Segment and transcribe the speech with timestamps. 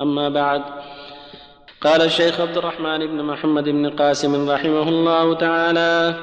[0.00, 0.62] أما بعد
[1.80, 6.14] قال الشيخ عبد الرحمن بن محمد بن قاسم رحمه الله تعالى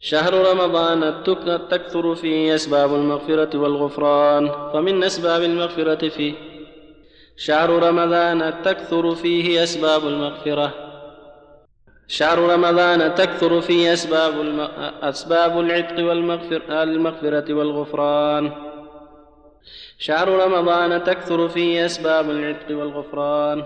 [0.00, 1.24] شهر رمضان
[1.70, 6.34] تكثر فيه أسباب المغفرة والغفران فمن أسباب المغفرة فيه
[7.36, 10.74] شهر رمضان تكثر فيه أسباب المغفرة.
[12.08, 14.60] شهر رمضان تكثر فيه أسباب الم...
[15.02, 18.63] أسباب العتق والمغفرة المغفرة والغفران.
[19.98, 23.64] شهر رمضان تكثر فيه أسباب العتق والغفران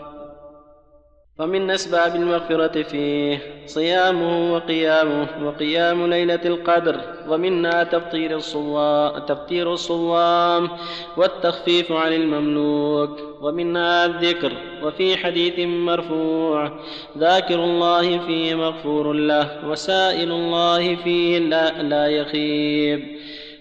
[1.39, 10.69] فمن أسباب المغفرة فيه صيامه وقيامه وقيام ليلة القدر ومنها تفطير الصوام تفطير الصوام
[11.17, 14.53] والتخفيف عن المملوك ومنها الذكر
[14.83, 16.81] وفي حديث مرفوع
[17.19, 23.19] ذاكر الله فيه مغفور له وسائل الله فيه لا, لا يخيب.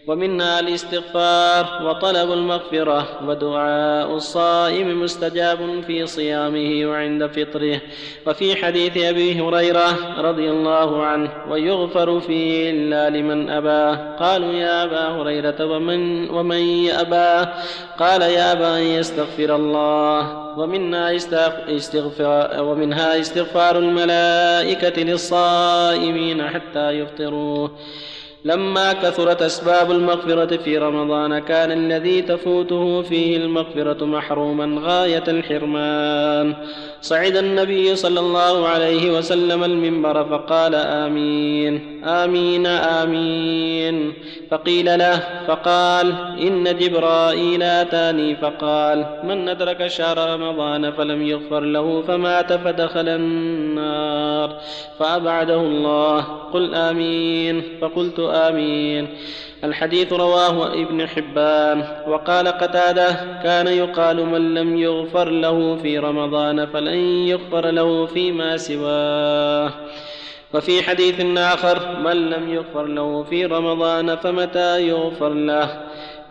[0.07, 7.81] ومنها الاستغفار وطلب المغفرة ودعاء الصائم مستجاب في صيامه وعند فطره.
[8.27, 9.89] وفي حديث أبي هريرة
[10.21, 17.53] رضي الله عنه ويغفر فيه إلا لمن أباه قالوا يا أبا هريرة ومن, ومن يأباه
[17.99, 20.47] قال يا أبا أن يستغفر الله.
[20.57, 21.15] ومنها
[21.69, 27.67] استغفار ومنها استغفار الملائكة للصائمين حتى يفطروا.
[28.45, 36.55] لما كثرت أسباب المغفرة في رمضان كان الذي تفوته فيه المغفرة محروما غاية الحرمان.
[37.01, 42.03] صعد النبي صلى الله عليه وسلم المنبر فقال آمين.
[42.03, 44.13] آمين آمين.
[44.51, 48.35] فقيل له فقال إن جبرائيل أتاني.
[48.35, 54.59] فقال من أدرك شهر رمضان فلم يغفر له فمات فدخل النار.
[54.99, 56.21] فأبعده الله.
[56.53, 57.63] قل آمين.
[57.81, 59.07] فقلت آمين.
[59.63, 61.83] الحديث رواه ابن حبان.
[62.07, 63.11] وقال قتادة
[63.43, 69.71] كان يقال من لم يغفر له في رمضان فلن يغفر له فيما سواه.
[70.53, 75.81] وفي حديث آخر من لم يغفر له في رمضان فمتى يغفر له؟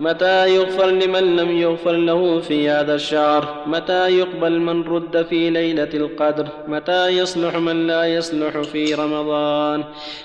[0.01, 5.89] متى يغفر لمن لم يغفر له في هذا الشهر؟ متى يقبل من رد في ليلة
[5.95, 9.85] القدر؟ متى يصلح من لا يصلح في رمضان؟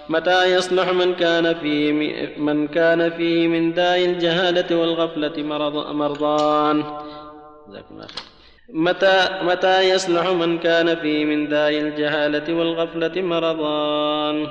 [0.10, 1.92] متى يصلح من كان فيه
[2.38, 6.84] من كان فيه من داء الجهالة والغفلة مرض مرضان.
[8.70, 14.48] متى متى يصلح من كان فيه من داء الجهالة والغفلة مرضان؟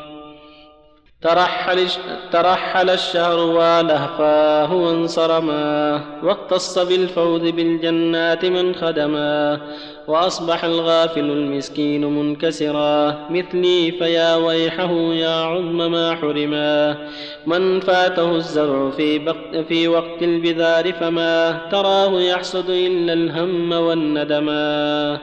[1.22, 1.86] ترحل,
[2.32, 9.60] ترحل الشهر ولهفاه وانصرما واختص بالفوز بالجنات من خدما
[10.09, 13.26] وأصبح الغافل المسكين منكسرا.
[13.30, 16.97] مثلي فيا ويحه يا عظم ما حرما.
[17.47, 19.34] من فاته الزرع في,
[19.69, 25.19] في وقت البذار فما تراه يحصد إلا الهم والندما.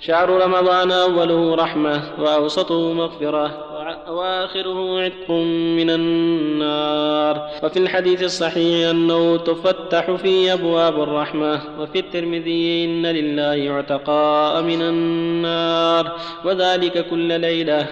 [0.00, 3.67] شهر رمضان أوله رحمة وأوسطه مغفرة.
[4.10, 5.30] وآخره عتق
[5.78, 7.50] من النار.
[7.62, 16.12] وفي الحديث الصحيح أنه تفتح في أبواب الرحمة وفي الترمذي إن لله عتقاء من النار.
[16.44, 17.86] وذلك كل ليلة.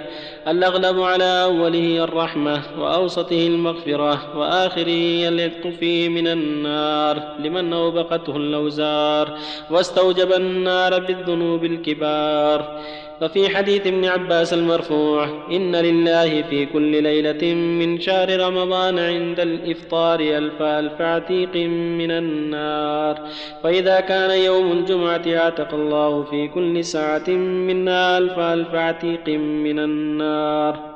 [0.48, 9.38] الأغلب على أوله الرحمة وأوسطه المغفرة وآخره العتق فيه من النار لمن أوبقته الأوزار
[9.70, 12.80] واستوجب النار بالذنوب الكبار.
[13.20, 20.20] ففي حديث ابن عباس المرفوع إن لله في كل ليلة من شهر رمضان عند الإفطار
[20.20, 21.56] ألف ألف عتيق
[22.00, 23.20] من النار.
[23.62, 27.30] فإذا كان يوم الجمعة اعتق الله في كل ساعة
[27.68, 30.35] منا ألف ألف عتيق من النار.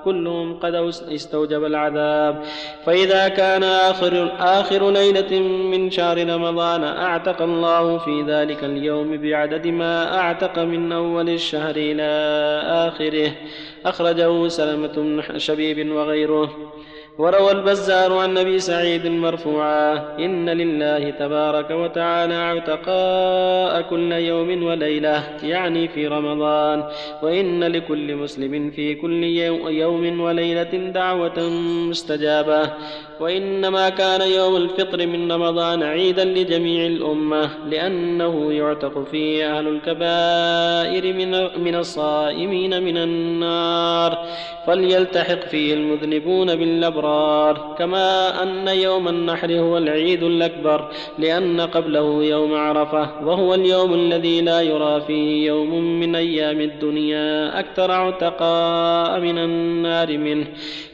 [0.04, 0.74] كلهم قد
[1.14, 2.42] استوجب العذاب.
[2.84, 10.18] فإذا كان آخر, آخر ليلة من شهر رمضان أعتق الله في ذلك اليوم بعدد ما
[10.18, 12.10] أعتق من أول الشهر إلى
[12.88, 13.32] آخره.
[13.86, 16.50] أخرجه سلمة بن شبيب وغيره.
[17.20, 25.88] وروى البزار عن أبي سعيد مرفوعا إن لله تبارك وتعالى عتقاء كل يوم وليلة يعني
[25.88, 26.84] في رمضان
[27.22, 29.24] وإن لكل مسلم في كل
[29.68, 31.40] يوم وليلة دعوة
[31.88, 32.70] مستجابة
[33.20, 41.30] وإنما كان يوم الفطر من رمضان عيدا لجميع الأمة لأنه يعتق فيه أهل الكبائر من
[41.64, 44.26] من الصائمين من النار
[44.66, 52.54] فليلتحق فيه المذنبون بالابرار الأبرار كما أن يوم النحر هو العيد الأكبر لأن قبله يوم
[52.54, 60.18] عرفة وهو اليوم الذي لا يرى فيه يوم من أيام الدنيا أكثر عتقاء من النار
[60.18, 60.46] منه.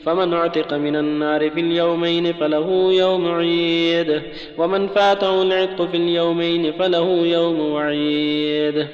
[0.04, 4.22] فمن اعتق من النار في اليومين فله يوم عيد
[4.58, 8.86] ومن فاته العتق في اليومين فله يوم وعيد.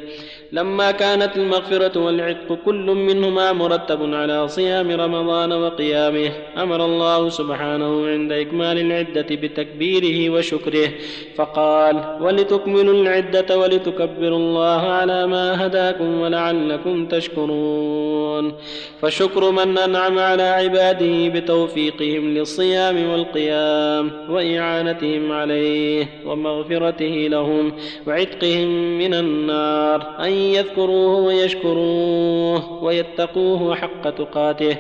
[0.52, 8.32] لما كانت المغفرة والعتق كل منهما مرتب على صيام رمضان وقيامه أمر الله سبحانه عند
[8.32, 10.88] إكمال العدة بتكبيره وشكره
[11.36, 18.52] فقال ولتكملوا العدة ولتكبروا الله على ما هداكم ولعلكم تشكرون.
[19.00, 27.72] فشكر من أنعم على عباده بتوفيقهم للصيام والقيام وإعانتهم عليه ومغفرته لهم
[28.06, 30.00] وعتقهم من النار.
[30.18, 34.76] أن يذكروه ويشكروه ويتقوه حق تقاته.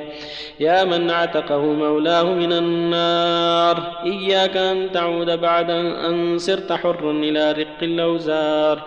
[0.60, 4.02] يا من اعتقه مولاه من النار.
[4.04, 8.82] إياك أن تعود بعد أن صرت حرا إلى رق الأوزار.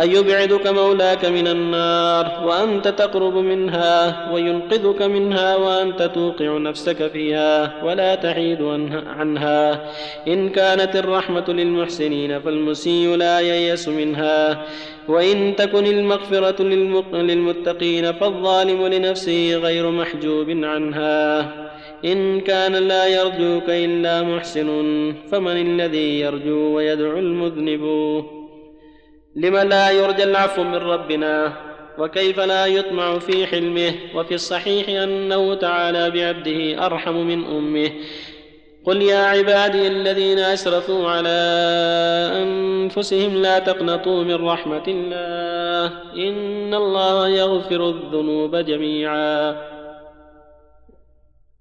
[0.00, 8.14] أن يبعدك مولاك من النار وأنت تقرب منها وينقذك منها وأنت توقع نفسك فيها ولا
[8.14, 8.62] تحيد
[9.06, 9.90] عنها
[10.28, 14.66] إن كانت الرحمة للمحسنين فالمسيء لا ييأس منها.
[15.08, 16.62] وإن تكن المغفرة
[17.12, 21.52] للمتقين فالظالم لنفسه غير محجوب عنها.
[22.04, 24.68] إن كان لا يرجوك إلا محسن
[25.32, 28.41] فمن الذي يرجو ويدعو المذنب؟
[29.36, 31.52] لم لا يرجى العفو من ربنا
[31.98, 37.90] وكيف لا يطمع في حلمه وفي الصحيح أنه تعالى بعبده أرحم من أمه.
[38.84, 41.38] قل يا عبادي الذين أسرفوا على
[42.42, 45.86] أنفسهم لا تقنطوا من رحمة الله
[46.16, 49.56] إن الله يغفر الذنوب جميعا.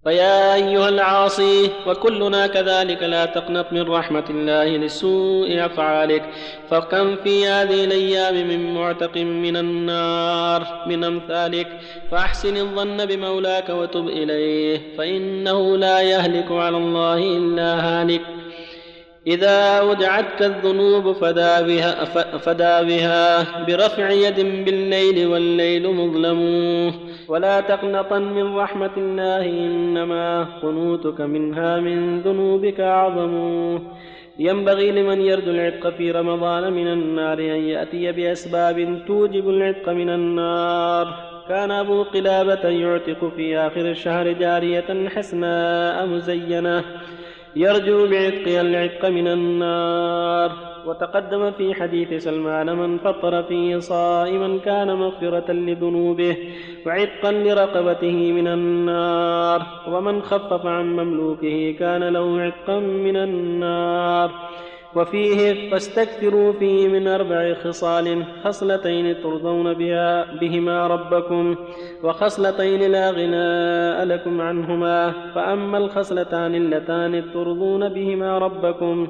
[0.03, 6.23] فيا أيها العاصي وكلنا كذلك لا تقنط من رحمة الله لسوء أفعالك.
[6.69, 11.67] فكم في هذه الأيام من معتق من النار من أمثالك.
[12.11, 18.21] فأحسن الظن بمولاك وتب إليه فإنه لا يهلك على الله إلا هالك.
[19.27, 22.05] إذا أودعتك الذنوب فدا بها,
[22.37, 26.41] فدا بها برفع يد بالليل والليل مظلم
[27.27, 33.79] ولا تقنطن من رحمة الله إنما قنوتك منها من ذنوبك أعظم.
[34.39, 41.31] ينبغي لمن يرجو العتق في رمضان من النار أن يأتي بأسباب توجب العتق من النار.
[41.49, 46.83] كان أبو قلابة يعتق في آخر الشهر جارية حسناء مزينة.
[47.55, 50.51] يرجو بعتقها العتق من النار.
[50.85, 56.37] وتقدم في حديث سلمان من فطر فيه صائما كان مغفرة لذنوبه
[56.85, 59.65] وعتقا لرقبته من النار.
[59.87, 64.31] ومن خفف عن مملوكه كان له عتقا من النار.
[64.95, 71.55] وفيه فاستكثروا فيه من أربع خصال خصلتين ترضون بها بهما ربكم
[72.03, 79.07] وخصلتين لا غناء لكم عنهما فأما الخصلتان اللتان ترضون بهما ربكم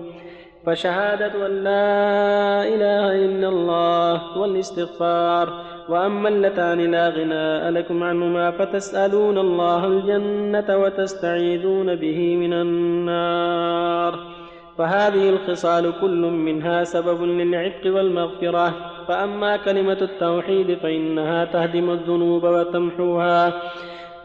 [0.65, 9.87] فشهادة أن لا إله إلا الله والاستغفار وأما اللتان لا غناء لكم عنهما فتسألون الله
[9.87, 14.30] الجنة وتستعيذون به من النار.
[14.77, 18.91] فهذه الخصال كل منها سبب للعتق والمغفرة.
[19.07, 23.53] فأما كلمة التوحيد فإنها تهدم الذنوب وتمحوها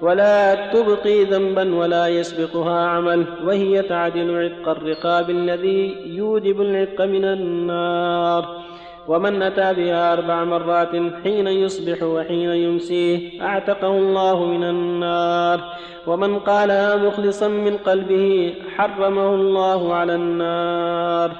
[0.00, 8.65] ولا تبقي ذنبا ولا يسبقها عمل وهي تعدل عتق الرقاب الذي يوجب العتق من النار.
[9.08, 10.90] ومن أتى بها أربع مرات
[11.24, 15.60] حين يصبح وحين يمسيه أعتقه الله من النار.
[16.06, 21.30] ومن قالها مخلصا من قلبه حرمه الله على النار.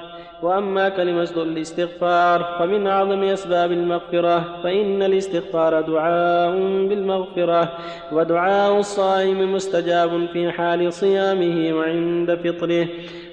[0.41, 6.51] وأما كلمة الاستغفار فمن أعظم أسباب المغفرة فإن الاستغفار دعاء
[6.87, 7.77] بالمغفرة
[8.11, 12.87] ودعاء الصائم مستجاب في حال صيامه وعند فطره.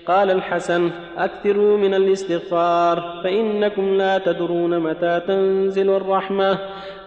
[0.07, 6.59] قال الحسن أكثروا من الاستغفار فإنكم لا تدرون متى تنزل الرحمة.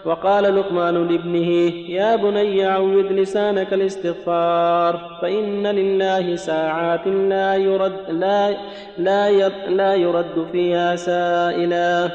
[0.05, 1.49] وقال لقمان لابنه
[1.89, 8.57] يا بني عود لسانك الاستغفار فإن لله ساعات لا يرد لا
[8.97, 12.09] لا لا يرد فيها سائلا.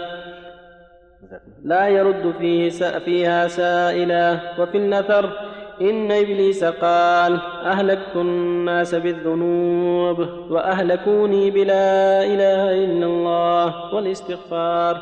[1.65, 4.39] لا يرد فيه فيها سائلا.
[4.59, 5.52] وفي النثر
[5.91, 10.19] إن إبليس قال أهلكت الناس بالذنوب
[10.51, 15.01] وأهلكوني بلا إله إلا الله والاستغفار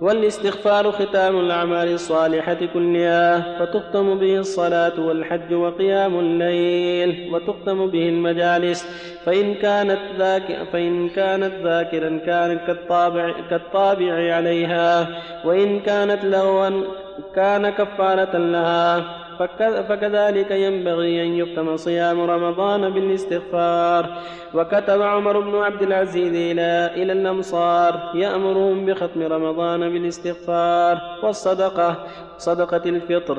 [0.00, 8.86] والاستغفار ختام الأعمال الصالحة كلها فتختم به الصلاة والحج وقيام الليل وتختم به المجالس
[9.24, 15.06] فإن كانت ذاك فإن كانت ذاكرا كان كالطابع كالطابع عليها
[15.44, 16.70] وإن كانت لغوا
[17.34, 19.23] كان كفارة لها
[19.88, 24.06] فكذلك ينبغي أن يختم صيام رمضان بالاستغفار.
[24.54, 31.96] وكتب عمر بن عبد العزيز إلى إلى الأمصار يأمرهم بختم رمضان بالاستغفار والصدقة
[32.38, 33.38] صدقة الفطر.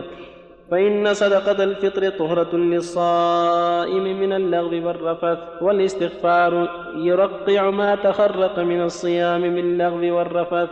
[0.72, 10.18] فإن صدقة الفطر طهرة للصائم من اللغو والرفث والاستغفار يرقع ما تخرق من الصيام باللغو
[10.18, 10.70] والرفث.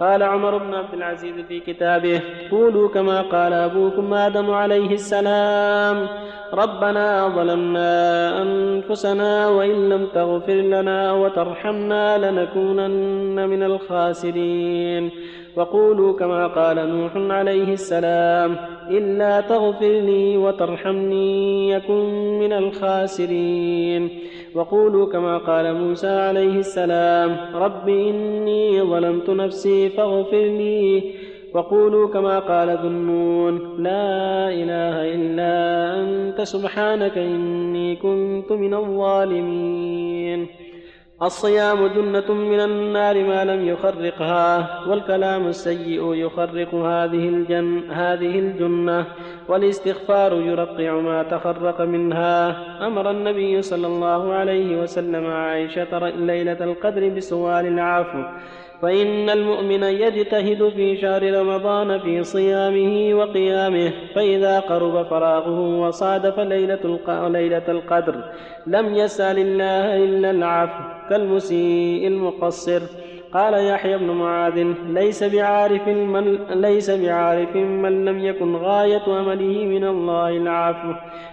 [0.00, 6.06] قال عمر بن عبد العزيز في كتابه قولوا كما قال أبوكم آدم عليه السلام
[6.52, 15.10] ربنا ظلمنا أنفسنا وإن لم تغفر لنا وترحمنا لنكونن من الخاسرين.
[15.56, 18.56] وقولوا كما قال نوح عليه السلام
[18.90, 24.10] إلا تغفر لي وترحمني يكن من الخاسرين.
[24.54, 31.02] وقولوا كما قال موسى عليه السلام رب إني ظلمت نفسي فاغفر لي.
[31.54, 35.54] وقولوا كما قال ذنون لا إله إلا
[36.00, 40.46] أنت سبحانك إني كنت من الظالمين.
[41.22, 49.06] الصيام جنة من النار ما لم يخرقها والكلام السيء يخرق هذه الجن هذه الجنة
[49.48, 52.36] والاستغفار يرقع ما تخرق منها.
[52.86, 58.22] أمر النبي صلى الله عليه وسلم عائشة ليلة القدر بسؤال العفو
[58.82, 68.14] فإن المؤمن يجتهد في شهر رمضان في صيامه وقيامه فإذا قرب فراغه وصادف ليلة القدر
[68.66, 72.82] لم يسأل الله إلا العفو كالمسيء المقصر.
[73.34, 79.84] قال يحيى بن معاذ ليس بعارف من ليس بعارف من لم يكن غاية أمله من
[79.84, 80.92] الله العفو.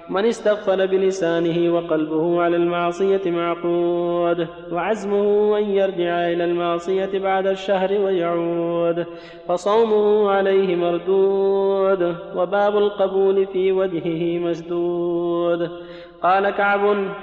[0.10, 9.06] من استغفل بلسانه وقلبه على المعصية معقود وعزمه أن يرجع إلى المعصية بعد الشهر ويعود.
[9.48, 15.70] فصومه عليه مردود وباب القبول في وجهه مسدود
[16.24, 16.80] قال كعب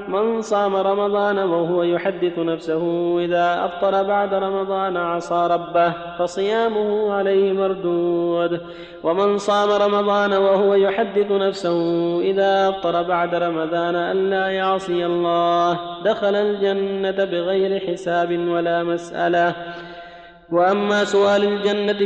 [0.09, 8.61] من صام رمضان وهو يحدث نفسه إذا أفطر بعد رمضان عصى ربه فصيامه عليه مردود.
[9.03, 17.25] ومن صام رمضان وهو يحدث نفسه إذا أفطر بعد رمضان ألا يعصي الله دخل الجنة
[17.25, 19.55] بغير حساب ولا مسألة.
[20.53, 22.01] وأما سؤال الجنة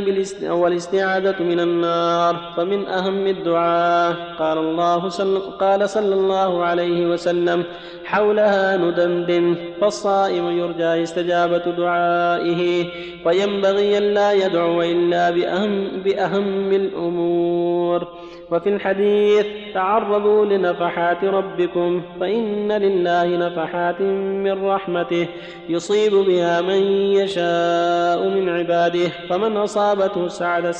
[0.53, 7.63] والاستعاذة من النار فمن أهم الدعاء قال الله صل قال صلى الله عليه وسلم
[8.05, 12.85] حولها ندندن فالصائم يرجى استجابة دعائه
[13.25, 18.07] وينبغي ألا يدعو إلا بأهم, بأهم الأمور.
[18.51, 24.01] وفي الحديث تعرضوا لنفحات ربكم فإن لله نفحات
[24.45, 25.27] من رحمته
[25.69, 26.81] يصيب بها من
[27.19, 30.71] يشاء من عباده فمن أصابته سعد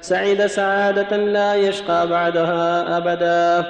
[0.00, 3.66] سعيد سعادة لا يشقى بعدها أبدا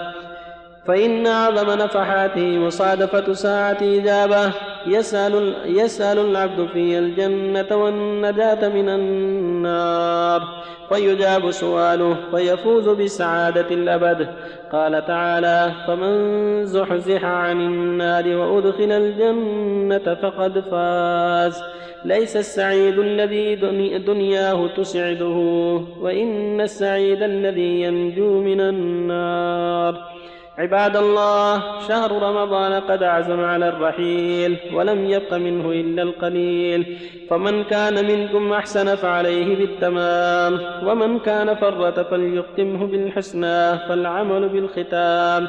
[0.87, 4.53] فإن أعظم نفحاته مصادفة ساعة إجابة
[4.87, 10.43] يسأل, يسأل العبد في الجنة والنجاة من النار.
[10.89, 14.29] فيجاب سؤاله فيفوز بسعادة الأبد.
[14.73, 16.17] قال تعالى فمن
[16.67, 21.63] زحزح عن النار وأدخل الجنة فقد فاز.
[22.05, 23.57] ليس السعيد الذي
[23.99, 25.37] دنياه تسعده
[26.01, 30.16] وإن السعيد الذي ينجو من النار.
[30.59, 36.99] عباد الله شهر رمضان قد عزم على الرحيل ولم يبق منه إلا القليل.
[37.31, 45.49] فمن كان منكم أحسن فعليه بالتمام ومن كان فرط فليختمه بالحسنى فالعمل بالختام.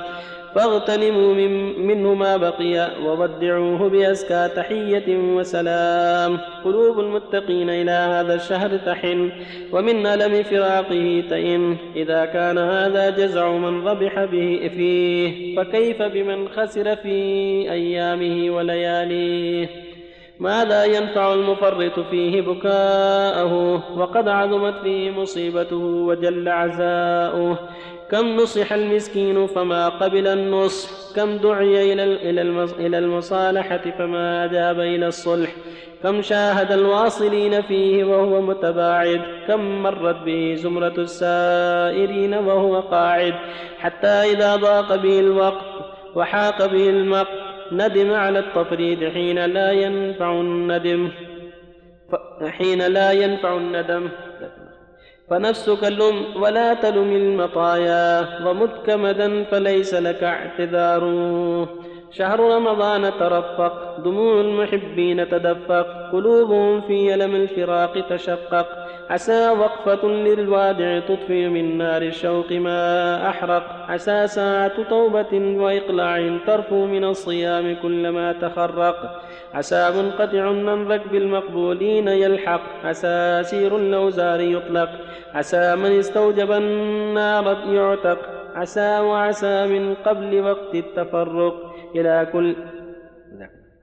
[0.57, 6.37] فاغتنموا من منه ما بقي وودعوه بأزكى تحية وسلام.
[6.65, 9.31] قلوب المتقين إلى هذا الشهر تحن
[9.71, 11.77] ومن ألم فراقه تئن.
[11.95, 17.17] إذا كان هذا جزع من ربح به فيه فكيف بمن خسر في
[17.71, 19.69] أيامه ولياليه؟
[20.39, 27.59] ماذا ينفع المفرط فيه بكاءه؟ وقد عظمت فيه مصيبته وجل عزاؤه.
[28.11, 31.93] كم نصح المسكين فما قبل النصح؟ كم دعي
[32.79, 35.51] إلى المصالحة فما أجاب إلى الصلح؟
[36.03, 43.33] كم شاهد الواصلين فيه وهو متباعد؟ كم مرت به زمرة السائرين وهو قاعد؟
[43.79, 45.65] حتى إذا ضاق به الوقت
[46.15, 47.37] وحاق به المقت
[47.71, 51.09] ندم على التفريط حين لا ينفع الندم.
[52.47, 54.09] حين لا ينفع الندم.
[55.29, 61.03] فنفسك لم ولا تلم المطايا ومت كمدا فليس لك اعتذار.
[62.11, 68.86] شهر رمضان ترفق دموع المحبين تدفق قلوبهم في يلم الفراق تشقق.
[69.09, 73.63] عسى وقفة للوادع تطفئ من نار الشوق ما أحرق.
[73.89, 79.21] عسى ساعة توبة وإقلاع ترفو من الصيام كلما تخرق.
[79.53, 82.61] عسى منقطع من ركب المقبولين يلحق.
[82.83, 84.89] عسى سير الأوزار يطلق.
[85.33, 88.19] عسى من استوجب النار يعتق.
[88.55, 91.55] عسى وعسى من قبل وقت التفرق.
[91.95, 92.55] إلى كل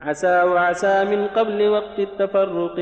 [0.05, 2.77] عسى وعسى من قبل وقت التفرق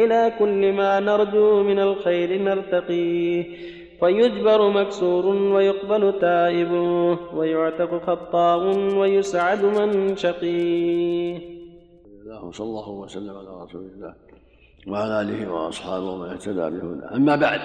[0.00, 3.44] إلى كل ما نرجو من الخير نرتقي
[4.00, 6.72] فيجبر مكسور ويقبل تائب
[7.34, 8.60] ويعتق خطاء
[8.98, 11.38] ويسعد من شقي
[12.52, 14.14] صلى الله وسلم على رسول الله
[14.88, 17.16] وعلى آله وأصحابه ومن اهتدى بهداه.
[17.16, 17.60] أما بعد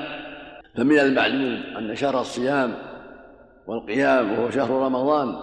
[0.75, 2.73] فمن المعلوم أن شهر الصيام
[3.67, 5.35] والقيام وهو شهر رمضان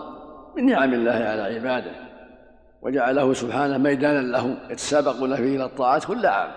[0.57, 2.10] من نعم الله على عباده.
[2.83, 6.51] وجعله سبحانه ميدانا لهم يتسابقون فيه إلى الطاعات كل عام.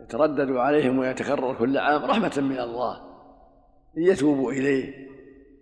[0.00, 3.00] يتردد عليهم ويتكرر كل عام رحمة من الله.
[3.96, 5.08] ليتوبوا إليه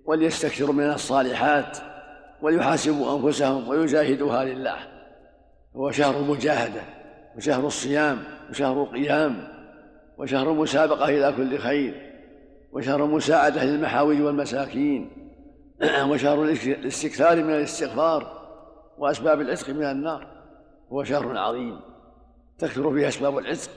[0.04, 1.78] وليستكثروا من الصالحات
[2.42, 4.76] وليحاسبوا أنفسهم ويجاهدوها لله.
[5.76, 6.80] هو شهر المجاهده
[7.36, 8.18] وشهر الصيام
[8.50, 9.48] وشهر القيام
[10.18, 12.08] وشهر المسابقه إلى كل خير
[12.72, 15.10] وشهر المساعده للمحاوج والمساكين
[16.10, 18.37] وشهر الاستكثار من الاستغفار.
[18.98, 20.26] وأسباب العتق من النار
[20.92, 21.80] هو شهر عظيم.
[22.58, 23.70] تكثر فيه أسباب العتق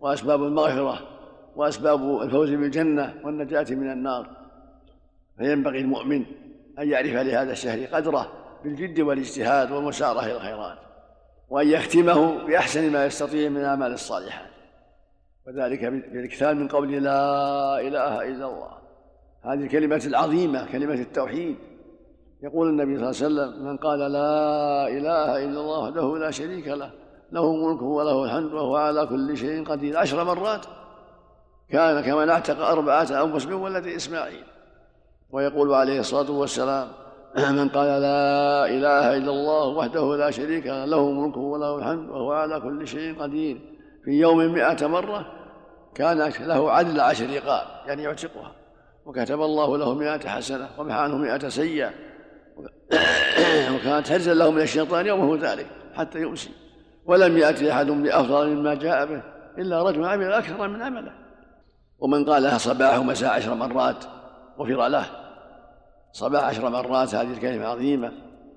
[0.00, 0.98] وأسباب المغفرة
[1.56, 4.26] وأسباب الفوز بالجنة والنجاة من النار.
[5.38, 6.24] فينبغي المؤمن
[6.78, 8.32] أن يعرف لهذا الشهر قدره
[8.64, 10.78] بالجد والاجتهاد والمسارة إلى الخيرات
[11.50, 14.50] وأن يختمه بأحسن ما يستطيع من الأعمال الصالحات.
[15.46, 18.78] وذلك بالإكثار من قول لا إله إلا الله.
[19.42, 21.56] هذه الكلمة العظيمة كلمة التوحيد.
[22.42, 26.68] يقول النبي صلى الله عليه وسلم من قال لا إله إلا الله وحده لا شريك
[26.68, 26.90] له
[27.32, 29.98] له ملكه وله الحمد وهو على كل شيء قدير.
[29.98, 30.66] عشر مرات
[31.70, 34.44] كان كمن اعتق أربعة أنفس من ولد إسماعيل.
[35.30, 36.88] ويقول عليه الصلاة والسلام
[37.58, 42.32] من قال لا إله إلا الله وحده لا شريك له له ملكه وله الحمد وهو
[42.32, 43.60] على كل شيء قدير.
[44.04, 45.26] في يوم مئة مرة
[45.94, 48.52] كان له عدل عشر رقاب يعني يعتقها.
[49.06, 52.09] وكتب الله له مئة حسنة ومحى عنه مئة سيئة.
[53.74, 56.50] وكانت حرزا له من الشيطان يومه ذلك حتى يمسي.
[57.06, 59.22] ولم يأتي أحد بأفضل مما جاء به
[59.58, 61.12] إلا رجل عمل أكثر من عمله.
[61.98, 64.04] ومن قالها صباح ومساء عشر مرات
[64.58, 65.06] غفر له.
[66.12, 68.12] صباح عشر مرات هذه الكلمة عظيمة.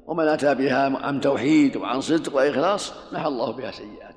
[0.06, 4.16] ومن أتى بها عن توحيد وعن صدق وإخلاص محى الله بها سيئات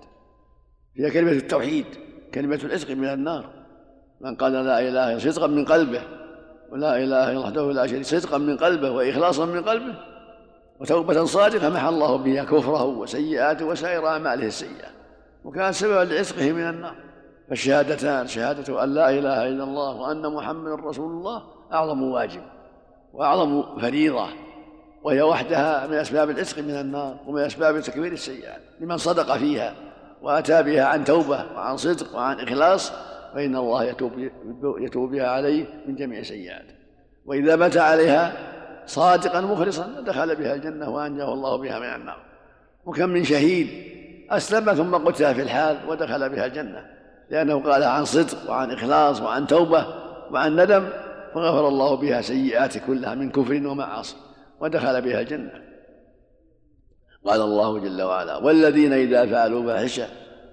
[0.98, 1.86] هي كلمة التوحيد
[2.34, 3.50] كلمة العتق من النار.
[4.20, 6.02] من قال لا إله إلا صدقا من قلبه.
[6.72, 9.94] ولا إله إلا الله وحده لا شريك صدقا من قلبه واخلاصا من قلبه
[10.80, 14.88] وتوبة صادقة محى الله بها كفره وسيئاته وسائر أعماله السيئة.
[15.44, 16.94] وكان سببا لعتقه من النار.
[17.48, 22.42] فالشهادتان شهادة أن لا إله إلا الله وأن محمدا رسول الله أعظم واجب
[23.12, 24.28] وأعظم فريضة
[25.02, 29.74] وهي وحدها من أسباب العتق من النار ومن أسباب تكبير السيئات لمن صدق فيها
[30.22, 32.92] وأتى بها عن توبة وعن صدق وعن إخلاص
[33.36, 34.12] فإن الله يتوب
[34.78, 36.74] يتوب بها عليه من جميع سيئاته.
[37.26, 38.32] وإذا مات عليها
[38.86, 42.18] صادقا مخلصا دخل بها الجنة وأنجاه الله بها من النار.
[42.86, 43.68] وكم من شهيد
[44.30, 46.86] أسلم ثم قتل في الحال ودخل بها الجنة.
[47.30, 49.86] لأنه قال عن صدق وعن إخلاص وعن توبة
[50.30, 50.88] وعن ندم
[51.34, 54.16] فغفر الله بها سيئات كلها من كفر ومعاصي
[54.60, 55.52] ودخل بها الجنة.
[57.24, 60.06] قال الله جل وعلا والذين إذا فعلوا فاحشة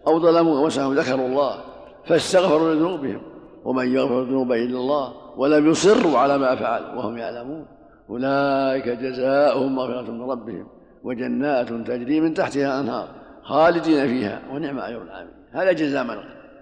[0.08, 1.72] أو ظلموا أنفسهم ذكروا الله
[2.06, 3.22] فاستغفروا لذنوبهم
[3.66, 7.66] ومن يغفر الذنوب الا الله ولم يصروا على ما فعلوا وهم يعلمون
[8.10, 10.68] اولئك جزاؤهم مغفره من ربهم
[11.04, 13.08] وجنات تجري من تحتها انهار
[13.44, 16.18] خالدين فيها ونعم اجر العاملين هذا جزاء من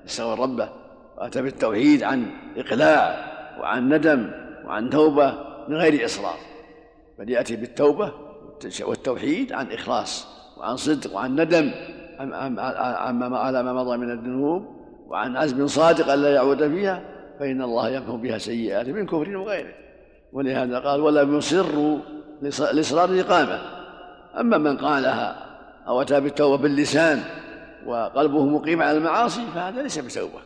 [0.06, 0.70] استغفر ربه
[1.18, 2.26] واتى بالتوحيد عن
[2.58, 4.32] اقلاع وعن ندم
[4.66, 5.34] وعن توبه
[5.68, 6.38] من غير اصرار
[7.20, 8.12] بل ياتي بالتوبه
[8.82, 10.28] والتوحيد عن اخلاص
[10.58, 11.72] وعن صدق وعن ندم
[13.34, 14.81] على ما مضى من الذنوب
[15.12, 17.02] وعن عزم صادق ألا يعود فيها
[17.40, 19.74] فإن الله يمحو بها سيئات من كفر وغيره
[20.34, 21.98] ولهذا قال ولم يصروا
[22.42, 23.60] لإصرار الإقامة.
[24.40, 25.36] أما من قالها
[25.88, 27.24] أو أتى بالتوبة باللسان
[27.86, 30.42] وقلبه مقيم على المعاصي فهذا ليس بتوبة.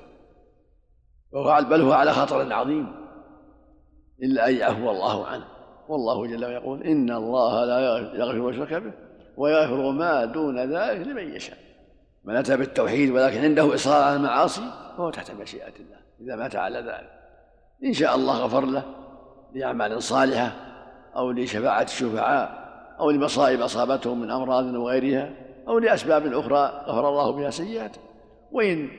[1.69, 2.95] بل هو على خطر عظيم.
[4.23, 5.45] إلا أن يعفو الله عنه.
[5.87, 7.79] والله جل وعلا يقول إن الله لا
[8.13, 8.91] يغفر ويشرك به
[9.37, 11.64] ويغفر ما دون ذلك لمن يشاء.
[12.25, 14.61] من أتى بالتوحيد ولكن عنده إصرار على المعاصي
[14.97, 15.97] فهو تحت مشيئة الله.
[16.21, 17.11] إذا مات على ذلك
[17.83, 18.83] إن شاء الله غفر له
[19.53, 20.51] لأعمال صالحة
[21.15, 22.65] أو لشفاعة الشفعاء
[22.99, 25.33] أو لمصائب أصابته من أمراض وغيرها
[25.67, 28.01] أو لأسباب أخرى غفر الله بها سيئاته.
[28.51, 28.89] وإن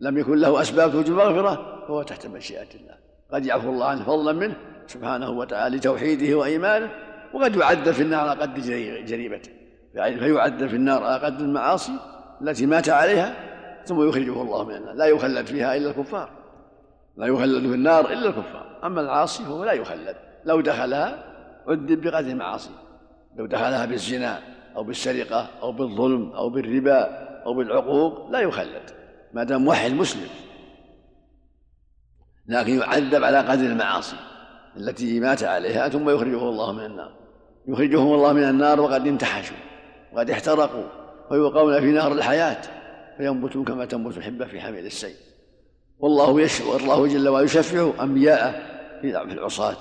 [0.00, 3.00] لم يكن له أسباب توجب المغفرة فهو تحت مشيئة الله.
[3.32, 6.90] قد يعفو الله عنه فضلا منه سبحانه وتعالى لتوحيده وإيمانه
[7.34, 8.54] وقد يعذب في النار على قد
[9.06, 9.50] جريمته
[9.92, 11.92] فيعذب في النار على قد المعاصي
[12.42, 13.34] التي مات عليها
[13.84, 14.94] ثم يخرجه الله من النار.
[14.94, 16.30] لا يخلد فيها إلا الكفار.
[17.16, 18.78] لا يخلد في النار إلا الكفار.
[18.84, 20.16] أما العاصي فهو لا يخلد.
[20.44, 21.24] لو دخلها
[21.68, 22.70] عذب بقدر المعاصي.
[23.36, 24.40] لو دخلها بالزنا
[24.76, 27.04] أو بالسرقة أو بالظلم أو بالربا
[27.46, 28.90] أو بالعقوق لا يخلد.
[29.32, 30.28] ما دام موحد مسلم.
[32.46, 34.16] لكن يعذب على قدر المعاصي
[34.76, 37.12] التي مات عليها ثم يخرجه الله من النار.
[37.68, 39.56] يخرجهم الله من النار وقد انتحشوا.
[40.12, 40.99] وقد احترقوا.
[41.30, 42.62] ويوقون في نار الحياة
[43.16, 45.16] فينبتون كما تنبت الحبة في حميل السيل.
[45.98, 48.54] والله يشفع الله جل وعلا يشفع أنبياءه
[49.00, 49.76] في العصاة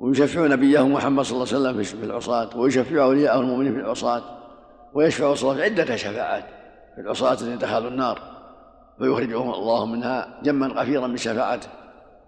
[0.00, 4.22] ويشفع نبيه محمد صلى الله عليه وسلم في العصاة ويشفع أولياءه المؤمنين في العصاة
[4.94, 6.44] ويشفع وسلم عدة شفاعات
[6.94, 8.18] في العصاة الذين دخلوا النار
[9.00, 11.68] ويخرجهم الله منها جما غفيرا بشفاعته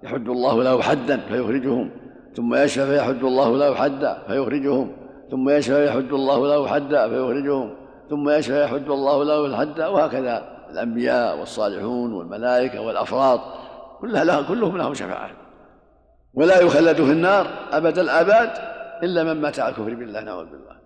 [0.03, 1.91] يحد الله له حدا فيخرجهم
[2.37, 4.93] ثم يشفى فيحد الله له حدا فيخرجهم
[5.31, 7.82] ثم يشفى فيحد الله له حدا فيخرجهم.
[8.13, 13.41] ثم يشفى يحد الله له الحدا وهكذا الأنبياء والصالحون والملائكة والأفراد
[14.01, 15.31] كلها لها كلهم لهم شفاعة.
[16.35, 18.51] ولا يخلد في النار أبد الآباد
[19.03, 20.77] إلا من مات على الكفر بالله نعوذ بالله.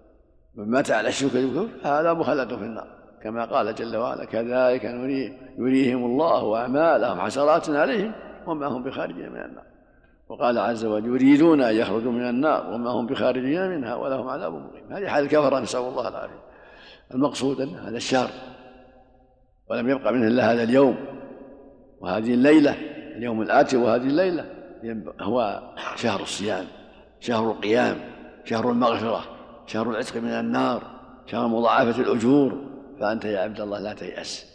[0.55, 2.87] من مات على الشرك بالكفر هذا مخلد في النار.
[3.23, 4.85] كما قال جل وعلا كذلك
[5.59, 8.13] يريهم الله أعمالهم حسرات عليهم
[8.47, 9.65] وما هم بخارجين من النار.
[10.29, 14.93] وقال عز وجل يريدون أن يخرجوا من النار وما هم بخارجين منها ولهم عذاب مقيم.
[14.93, 16.47] هذه حال الكفرة نسأل الله العافية.
[17.15, 18.31] المقصود أن هذا الشهر
[19.71, 20.97] ولم يبقى منه إلا هذا اليوم
[22.01, 22.75] وهذه الليلة
[23.17, 24.45] اليوم الآتي وهذه الليلة
[25.21, 25.63] هو
[25.97, 26.65] شهر الصيام
[27.21, 27.97] شهر القيام
[28.45, 29.25] شهر المغفرة
[29.67, 30.83] شهر العتق من النار
[31.27, 32.67] شهر مضاعفة الأجور.
[33.01, 34.47] فأنت يا عبد الله لا تيأس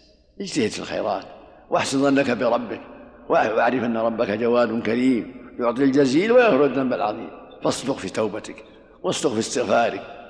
[0.41, 1.25] اجتهد في الخيرات
[1.69, 2.81] واحسن ظنك بربك
[3.29, 7.29] واعرف أن ربك جواد كريم يعطي الجزيل ويغفر الذنب العظيم.
[7.63, 8.63] فاصدق في توبتك
[9.03, 10.20] واصدق في استغفارك.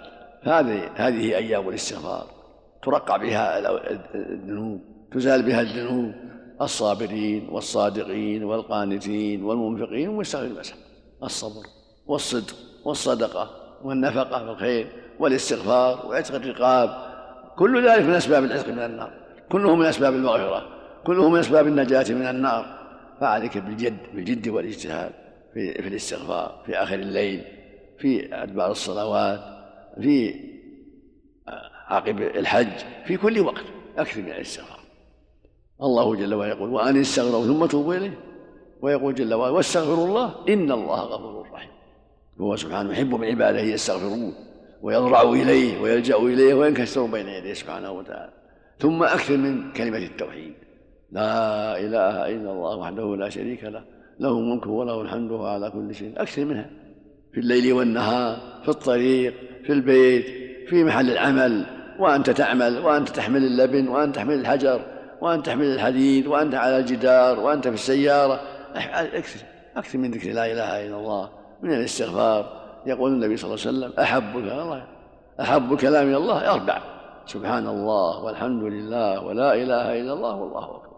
[0.42, 2.28] هذه هذه أيام الاستغفار.
[2.84, 3.60] ترقع بها
[4.16, 6.14] الذنوب تزال بها الذنوب
[6.62, 10.76] الصابرين والصادقين والقانتين والمنفقين ومستغفر المسح
[11.24, 11.66] الصبر
[12.08, 13.50] والصدق والصدقة
[13.84, 14.88] والنفقة في الخير
[15.20, 16.90] والاستغفار وعتق الرقاب
[17.58, 19.12] كل ذلك من أسباب العتق من النار
[19.52, 20.68] كله من أسباب المغفرة
[21.04, 22.82] كله من أسباب النجاة من النار.
[23.22, 25.12] فعليك بالجد بالجد والاجتهاد
[25.54, 27.44] في, في الاستغفار في آخر الليل
[27.98, 29.40] في أدبار الصلوات
[30.02, 30.34] في
[31.88, 33.64] عقب الحج في كل وقت
[33.98, 34.80] أكثر من الاستغفار.
[35.82, 38.20] الله جل وعلا يقول وأن استغفروا ثم توبوا إليه.
[38.82, 41.70] ويقول جل وعلا واستغفروا الله إن الله غفور رحيم.
[42.42, 44.34] هو سبحانه يحب من عباده يستغفرون
[44.82, 48.34] ويضرعوا إليه ويلجأوا إليه وينكسروا بين يديه سبحانه وتعالى.
[48.80, 50.54] ثم أكثر من كلمة التوحيد.
[51.12, 53.84] لا إله إلا الله وحده لا شريك له
[54.20, 56.14] له الملك وله الحمد وهو على كل شيء.
[56.18, 56.70] أكثر منها.
[57.34, 60.26] في الليل والنهار في الطريق في البيت
[60.70, 61.66] في محل العمل
[62.00, 64.82] وأنت تعمل وأنت تحمل اللبن وأنت تحمل الحجر
[65.22, 68.40] وأنت تحمل الحديد وأنت على الجدار وأنت في السيارة.
[68.76, 69.46] أكثر
[69.78, 71.30] أكثر من ذكر لا إله إلا الله
[71.62, 72.62] من الاستغفار.
[72.86, 74.84] يقول النبي صلى الله عليه وسلم أحب الله
[75.42, 76.82] أحب كلام إلى الله أربع.
[77.26, 80.92] سبحان الله والحمد لله ولا إله إلا الله والله أكبر.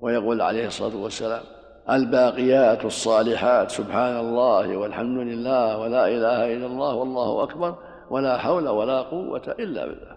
[0.00, 1.42] ويقول عليه الصلاة والسلام
[1.90, 7.74] الباقيات الصالحات سبحان الله والحمد لله ولا إله إلا الله والله أكبر.
[8.10, 10.16] ولا حول ولا قوة إلا بالله.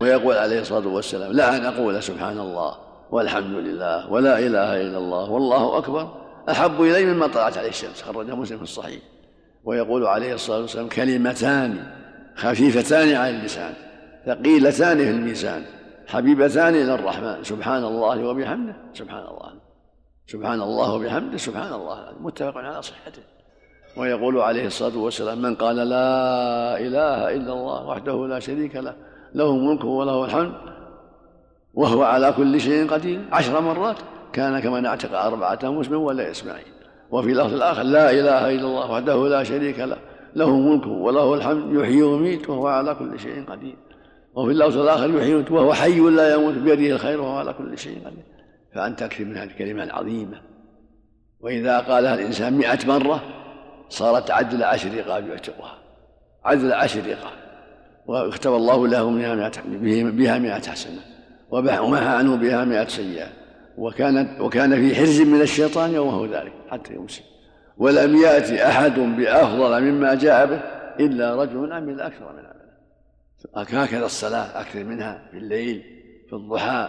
[0.00, 2.76] ويقول عليه الصلاة والسلام لا أن أقول سبحان الله
[3.10, 6.08] والحمد لله ولا إله إلا الله والله أكبر.
[6.50, 9.00] أحب إلي مما طلعت عليه الشمس خرجه مسلم في الصحيح.
[9.64, 11.92] ويقول عليه الصلاة والسلام كلمتان
[12.36, 13.74] خفيفتان على اللسان
[14.26, 15.64] ثقيلتان في الميزان
[16.06, 17.44] حبيبتان إلى الرحمن.
[17.44, 19.52] سبحان الله وبحمده سبحان الله
[20.26, 22.12] سبحان الله وبحمده سبحان الله.
[22.20, 23.22] متفق على صحته.
[23.96, 28.94] ويقول عليه الصلاة والسلام من قال لا إله إلا الله وحده لا شريك له
[29.34, 30.52] له الملك وله الحمد
[31.74, 33.20] وهو على كل شيء قدير.
[33.32, 33.96] عشر مرات
[34.32, 36.72] كان كمن اعتق أربعة مسلم ولا إسماعيل.
[37.10, 39.96] وفي لفظ الآخر لا إله إلا الله وحده لا شريك له
[40.36, 43.76] له ملك وله الحمد يحيي ويميت وهو على كل شيء قدير.
[44.34, 48.24] وفي اللفظ الآخر يحيي وهو حي لا يموت بيده الخير وهو على كل شيء قدير.
[48.74, 50.40] فأنت تكفي من هذه الكلمة العظيمة.
[51.40, 53.22] وإذا قالها الإنسان مئة مرة
[53.88, 55.78] صارت عدل عشر رقاب يعتقها
[56.44, 57.46] عدل عشر رقاب
[58.06, 59.10] واكتب الله له
[60.10, 61.00] بها مئة حسنة.
[61.50, 63.28] ومحى عنه بها مئة سيئة.
[63.78, 67.22] وكانت وكان في حرز من الشيطان يومه ذلك حتى يمسي.
[67.76, 70.60] ولم يأتي أحد بأفضل مما جاء به
[71.00, 72.56] إلا رجل عمل أكثر من عمله
[73.56, 75.82] هكذا الصلاة أكثر منها في الليل
[76.28, 76.88] في الضحى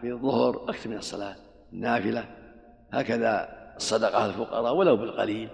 [0.00, 1.36] في الظهر أكثر من الصلاة
[1.72, 2.24] النافلة.
[2.92, 5.48] هكذا الصدقة الفقراء ولو بالقليل.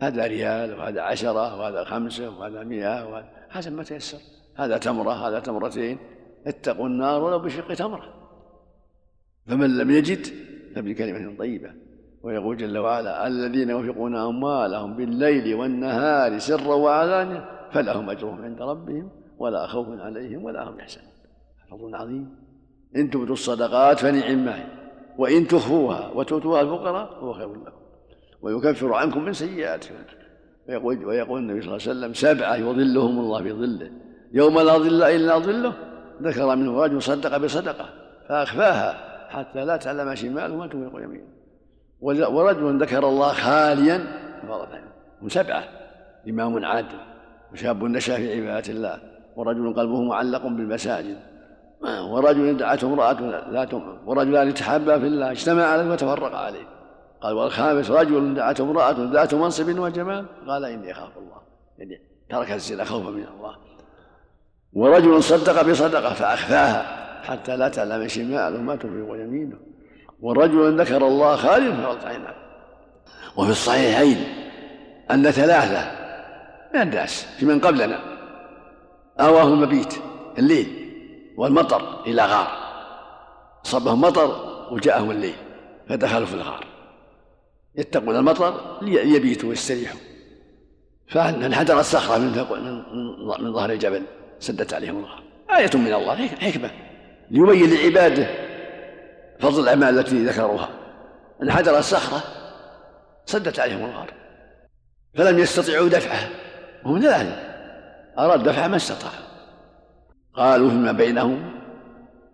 [0.00, 4.18] هذا ريال وهذا عشرة وهذا خمسة وهذا مئة وهذا حسب ما تيسر.
[4.56, 5.98] هذا تمرة هذا تمرتين.
[6.46, 8.14] اتقوا النار ولو بشق تمرة.
[9.46, 10.26] فمن لم يجد
[10.76, 11.70] فبكلمة طيبة.
[12.22, 19.66] ويقول جل وعلا الذين ينفقون أموالهم بالليل والنهار سرا وعلانية فلهم أجرهم عند ربهم ولا
[19.66, 21.08] خوف عليهم ولا هم يحزنون.
[21.70, 22.36] فضل عظيم.
[22.96, 24.66] إن تبدوا الصدقات فنعم ما هي
[25.18, 27.83] وإن تخفوها وتؤتوها الفقراء فهو خير لكم.
[28.44, 29.94] ويكفر عنكم من سيئاتكم.
[30.68, 33.90] ويقول, ويقول النبي صلى الله عليه وسلم سبعة يظلهم الله في ظله.
[34.32, 35.72] يوم لا ظل إلا ظله.
[36.22, 37.88] ذكر منه رجل صدق بصدقة
[38.28, 38.94] فأخفاها
[39.28, 41.28] حتى لا تعلم شماله ما تنفق يمينه
[42.00, 43.98] ورجل ذكر الله خاليا
[44.42, 44.78] ففضل
[45.22, 45.64] هم سبعة.
[46.28, 46.98] إمام عادل
[47.52, 48.98] وشاب نشا في عبادة الله.
[49.36, 51.16] ورجل قلبه معلق بالمساجد.
[52.10, 53.68] ورجل دعته امرأة لا
[54.06, 55.30] ورجلان تحابا في الله.
[55.30, 56.66] اجتمع عليه وتفرق عليه
[57.24, 60.26] قال والخامس رجل دعته امرأة ذات منصب وجمال.
[60.48, 61.42] قال إني أخاف الله
[61.78, 63.56] يعني ترك الزنا خوفا من الله.
[64.72, 69.56] ورجل صدق بصدقة فأخفاها حتى لا تعلم شماله ما تنفق يمينه.
[70.20, 72.34] ورجل ذكر الله خاليا فغلط عينه
[73.36, 74.24] وفي الصحيحين
[75.10, 75.90] أن ثلاثة
[76.74, 77.98] من الناس في من قبلنا
[79.20, 79.94] آواهم المبيت
[80.38, 80.90] الليل
[81.36, 82.48] والمطر إلى غار.
[83.62, 84.36] صبهم مطر
[84.70, 85.36] وجاءهم الليل
[85.88, 86.73] فدخلوا في الغار.
[87.76, 90.00] يتقون المطر ليبيتوا ويستريحوا.
[91.08, 92.32] فانحدرت صخرة من
[93.44, 94.02] من ظهر الجبل
[94.38, 95.22] سدت عليهم الغار
[95.56, 96.70] آية من الله حكمة.
[97.30, 98.26] ليبين لعباده
[99.40, 100.68] فضل الأعمال التي ذكروها.
[101.42, 102.22] انحدرت صخرة
[103.26, 104.12] سدت عليهم الغار
[105.14, 106.28] فلم يستطيعوا دفعها.
[106.84, 107.36] وهم ثلاثة
[108.18, 109.12] أراد دفعها ما استطاع.
[110.34, 111.60] قالوا فيما بينهم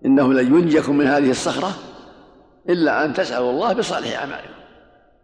[0.04, 1.72] إنه لن ينجيكم من هذه الصخرة
[2.68, 4.59] إلا أن تسألوا الله بصالح أعمالكم.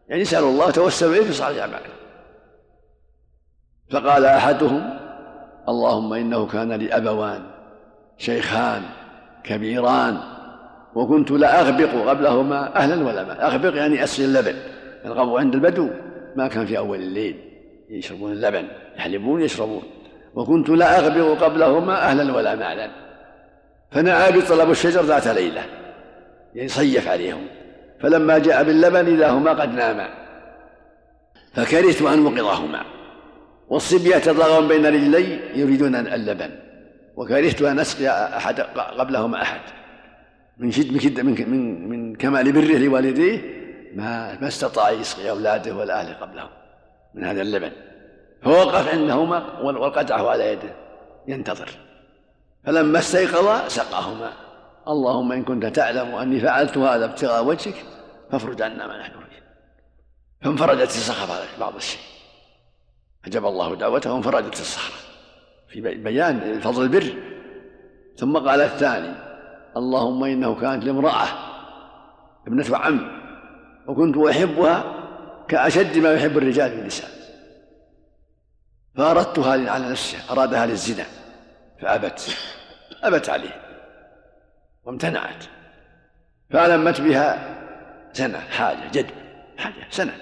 [0.09, 1.93] يعني اسألوا الله توسلوا إليه بصالح أعمالكم
[3.91, 4.99] فقال أحدهم
[5.69, 7.43] اللهم إنه كان لي أبوان
[8.19, 8.83] شيخان
[9.45, 10.19] كبيران
[10.95, 14.57] وكنت لا أغبق قبلهما أهلا ولا ماء أغبق يعني أسقي اللبن
[15.05, 15.91] الغبو عند البدو
[16.37, 17.37] ما كان في أول الليل
[17.91, 19.83] يشربون اللبن يحلبون يشربون.
[20.35, 22.91] وكنت لا أغبق قبلهما أهلا ولا مالا.
[23.91, 25.65] فنعى بطلب الشجر ذات ليلة
[26.55, 27.47] يعني صيف عليهم.
[28.01, 30.09] فلما جاء باللبن إذا هما قد ناما.
[31.55, 32.83] فكرهت أن أوقظهما
[33.69, 36.51] والصبية تضاغون بين رجلي يريدون اللبن.
[37.17, 38.61] وكرهت أن أسقي أحد
[38.99, 39.61] قبلهما أحد.
[40.59, 43.41] من شد من شد من من, من كمال بره لوالديه
[43.95, 46.49] ما ما استطاع يسقي أولاده ولا أهله قبلهم
[47.15, 47.71] من هذا اللبن.
[48.43, 50.73] فوقف عندهما والقدعه على يده.
[51.29, 51.71] ينتظر.
[52.65, 54.33] فلما استيقظا سقاهما.
[54.89, 57.85] اللهم إن كنت تعلم أني فعلت هذا ابتغاء وجهك
[58.31, 59.43] فافرج عنا ما نحن فيه.
[60.43, 62.01] فانفرجت الصخرة بعض الشيء.
[63.25, 64.97] أجاب الله دعوته وانفرجت الصخرة
[65.69, 67.15] في بيان فضل البر.
[68.17, 69.15] ثم قال الثاني
[69.77, 71.27] اللهم إنه كانت لامرأة
[72.47, 73.23] ابنة عم
[73.87, 74.85] وكنت أحبها
[75.49, 77.11] كأشد ما يحب الرجال النساء.
[78.97, 81.05] فأردتها على نفسها أرادها للزنا
[81.81, 82.37] فأبت
[83.03, 83.66] أبت عليه.
[84.87, 85.45] وامتنعت.
[86.51, 87.57] فألمت بها
[88.13, 89.07] سنة حاجة جد
[89.57, 90.15] حاجة سنة.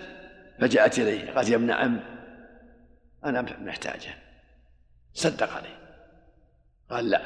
[0.60, 2.00] فجاءت إليه قالت يا ابن عم
[3.24, 4.14] أنا محتاجة.
[5.12, 5.78] صدق عليه
[6.90, 7.20] قال لا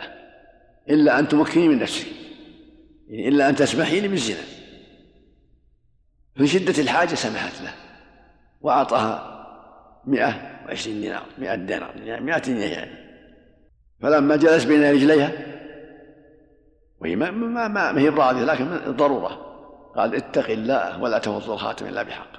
[0.90, 2.07] إلا أن تمكني من نفسك
[3.09, 4.42] يعني إلا أن تسمحي لي بالزنا
[6.37, 7.74] في شدة الحاجة سمحت له
[8.61, 9.38] وأعطاها
[10.07, 13.09] مئة وعشرين دينار مئة دينار مئة جنيه يعني.
[14.01, 15.33] فلما جلس بين رجليها
[17.00, 19.44] وهي ما ما ما, ما هي براضية لكن الضرورة.
[19.96, 22.38] قال اتق الله ولا تفض الخاتم إلا بحقه.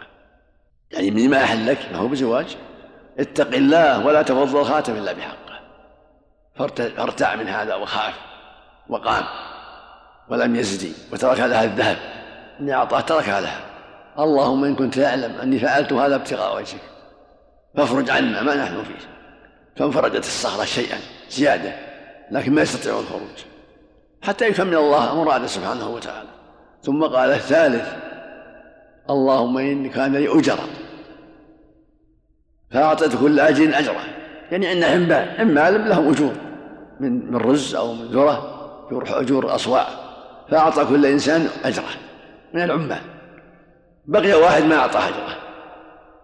[0.91, 2.57] يعني من ما أحل لك ما هو بزواج.
[3.19, 5.59] اتق الله ولا تفض الخاتم إلا بحقه.
[6.97, 8.13] فارتع من هذا وخاف
[8.89, 9.23] وقام
[10.29, 11.97] ولم يزدي وترك لها الذهب.
[12.59, 13.61] إني أعطاه تركها لها.
[14.19, 16.81] اللهم إن كنت تعلم أني فعلت هذا ابتغاء وجهك.
[17.77, 19.09] فافرج عنا ما نحن فيه.
[19.75, 20.97] فانفرجت الصخرة شيئا
[21.29, 21.73] زيادة
[22.31, 23.48] لكن ما يستطيع الخروج.
[24.21, 26.29] حتى يكمل الله مراده سبحانه وتعالى.
[26.81, 27.93] ثم قال الثالث
[29.09, 30.67] اللهم إن كان لي أجرا
[32.71, 34.01] فأعطيت كل أجر أجره.
[34.51, 36.33] يعني عندنا حمال حمال لهم أجور
[36.99, 38.55] من من رز أو من ذرة
[38.91, 39.87] أجور أصواع
[40.49, 41.89] فأعطى كل إنسان أجره
[42.53, 43.01] من العمال.
[44.05, 45.37] بقي واحد ما أعطى أجره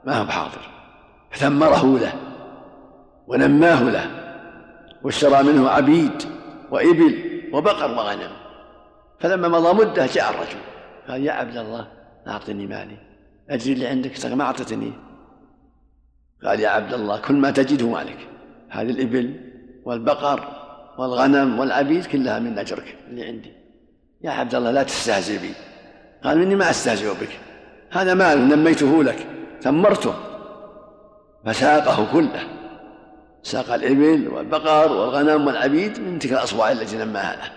[0.06, 0.70] ما هو حاضر
[1.32, 2.14] فثمره له
[3.28, 4.08] ونماه له
[5.04, 6.24] واشترى منه عبيد
[6.72, 8.32] وإبل وبقر وغنم.
[9.20, 10.62] فلما مضى مدة جاء الرجل.
[11.08, 11.88] قال يا عبد الله
[12.28, 12.98] أعطني مالي.
[13.50, 14.94] أجري اللي عندك ما أعطتني
[16.46, 18.28] قال يا عبد الله كل ما تجده مالك.
[18.70, 19.26] هذه الإبل
[19.86, 20.40] والبقر
[20.98, 23.54] والغنم والعبيد كلها من أجرك اللي عندي.
[24.22, 25.54] يا عبد الله لا تستهزئ بي.
[26.24, 27.40] قال مني ما أستهزئ بك.
[27.92, 29.28] هذا مال نميته لك
[29.62, 30.14] ثمرته.
[31.46, 32.55] فساقه كله.
[33.46, 37.52] ساق الإبل والبقر والغنم والعبيد من تلك الأصواع التي نماها له.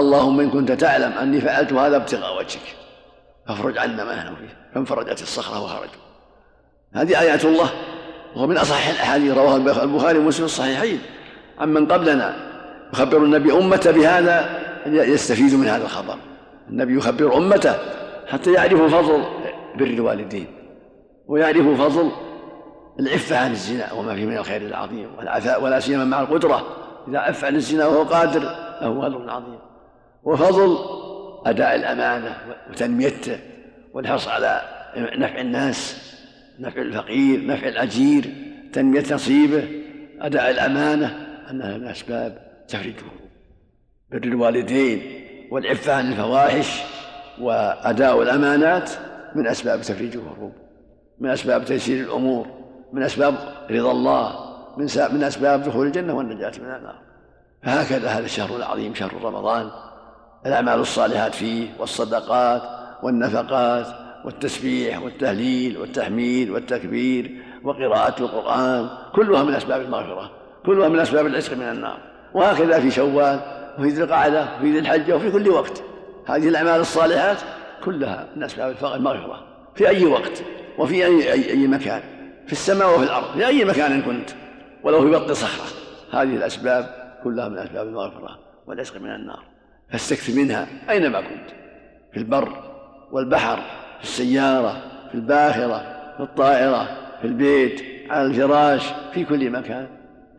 [0.00, 2.76] اللهم إن كنت تعلم أني فعلت هذا ابتغاء وجهك.
[3.48, 4.56] فافرج عنا ما نحن فيه.
[4.74, 6.02] فانفرجت الصخرة وخرجوا
[6.94, 7.70] هذه آيات الله
[8.36, 11.00] وهو من أصح الأحاديث رواه البخاري ومسلم الصحيحين.
[11.58, 12.36] عمن قبلنا
[12.92, 16.16] يخبر النبي أمته بهذا يستفيد من هذا الخبر.
[16.70, 17.74] النبي يخبر أمته
[18.28, 19.24] حتى يعرفوا فضل
[19.74, 20.46] بر الوالدين
[21.26, 22.10] ويعرفوا فضل
[23.00, 26.66] العفة عن الزنا وما فيه من الخير العظيم والعفاء ولا سيما مع القدرة.
[27.08, 28.40] إذا عف عن الزنا وهو قادر
[28.82, 29.58] له أجر عظيم.
[30.22, 30.78] وفضل
[31.46, 32.36] أداء الأمانة
[32.70, 33.38] وتنميته
[33.94, 34.62] والحرص على
[34.96, 36.10] نفع الناس
[36.58, 38.24] نفع الفقير نفع الأجير
[38.72, 39.68] تنمية نصيبه
[40.20, 42.94] أداء الأمانة أنها من أسباب تفريج
[44.10, 45.02] بر الوالدين
[45.50, 46.80] والعفة عن الفواحش
[47.40, 48.90] وأداء الأمانات
[49.34, 50.52] من أسباب تفريج الكروب
[51.18, 52.59] من أسباب تيسير الأمور.
[52.92, 53.34] من أسباب
[53.70, 56.98] رضا الله من من أسباب دخول الجنة والنجاة من النار.
[57.62, 59.70] فهكذا هذا الشهر العظيم شهر رمضان.
[60.46, 62.62] الأعمال الصالحات فيه والصدقات
[63.02, 63.86] والنفقات
[64.24, 70.30] والتسبيح والتهليل والتحميد والتكبير وقراءة القرآن كلها من أسباب المغفرة
[70.66, 71.98] كلها من أسباب العشق من النار.
[72.34, 73.40] وهكذا في شوال
[73.78, 75.82] وفي ذي القعدة وفي ذي الحجة وفي كل وقت.
[76.26, 77.38] هذه الأعمال الصالحات
[77.84, 80.42] كلها من أسباب المغفرة في أي وقت
[80.78, 82.19] وفي أي, أي, مكان.
[82.50, 84.30] في السماء وفي الأرض في أي مكان كنت.
[84.82, 85.64] ولو في بطن صخرة.
[86.12, 89.42] هذه الأسباب كلها من أسباب المغفرة والعشق من النار.
[89.92, 91.50] فاستكثر منها أينما كنت.
[92.12, 92.52] في البر
[93.12, 93.56] والبحر
[93.98, 95.78] في السيارة في الباخرة
[96.16, 96.88] في الطائرة
[97.20, 98.82] في البيت على الفراش
[99.14, 99.88] في كل مكان.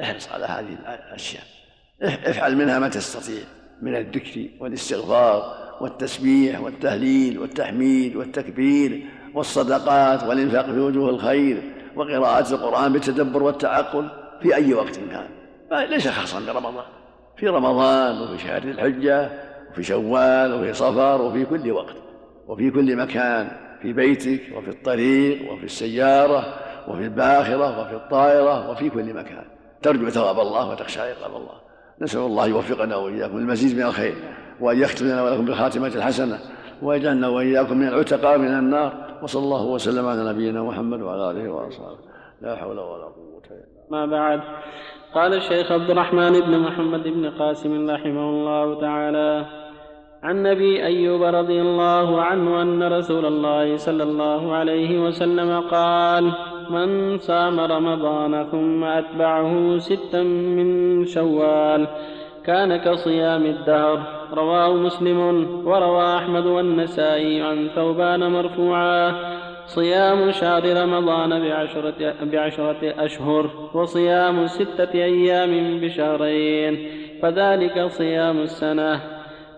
[0.02, 1.44] احرص على هذه الأشياء.
[2.02, 3.44] افعل منها ما تستطيع
[3.82, 11.81] من الذكر والاستغفار والتسبيح والتهليل والتحميد والتكبير والصدقات والإنفاق في وجوه الخير.
[11.96, 14.08] وقراءة القرآن بالتدبر والتعقل
[14.42, 15.28] في أي وقت كان.
[15.90, 16.86] ليس خاصا برمضان.
[17.38, 19.30] في رمضان وفي شهر الحجة
[19.72, 21.96] وفي شوال وفي صفر وفي كل وقت.
[22.48, 23.52] وفي كل مكان.
[23.82, 26.54] في بيتك وفي الطريق وفي السيارة
[26.88, 29.44] وفي الباخرة وفي الطائرة وفي كل مكان.
[29.82, 31.62] ترجو ثواب الله وتخشى عقاب الله.
[32.02, 34.16] نسأل الله يوفقنا وإياكم المزيد من الخير
[34.60, 36.40] وأن يختم لنا ولكم بالخاتمة الحسنة
[36.82, 39.11] ويجعلنا وإياكم من العتقاء من النار.
[39.22, 41.98] وصلى الله وسلم على نبينا محمد وعلى آله وأصحابه.
[42.42, 43.86] لا حول ولا قوة إلا بالله.
[43.90, 44.40] ما بعد.
[45.14, 49.46] قال الشيخ عبد الرحمن بن محمد بن قاسم رحمه الله تعالى
[50.24, 56.32] عن ابي أيوب رضي الله عنه أن رسول الله صلى الله عليه وسلم قال
[56.70, 60.24] من صام رمضان ثم أتبعه ستا
[60.58, 60.70] من
[61.06, 61.88] شوال
[62.46, 64.00] كان كصيام الدهر.
[64.34, 65.20] رواه مسلم
[65.68, 69.14] وروى أحمد والنسائي عن ثوبان مرفوعا.
[69.66, 76.88] صيام شهر رمضان بعشرة, بعشرة أشهر وصيام ستة أيام بشهرين
[77.22, 79.00] فذلك صيام السنة.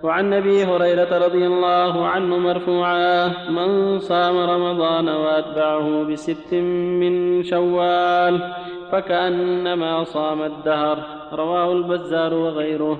[0.03, 6.53] وعن أبي هريرة رضي الله عنه مرفوعا من صام رمضان وأتبعه بست
[7.01, 8.53] من شوال
[8.93, 10.97] فكأنما صام الدهر.
[11.33, 12.97] رواه البزار وغيره.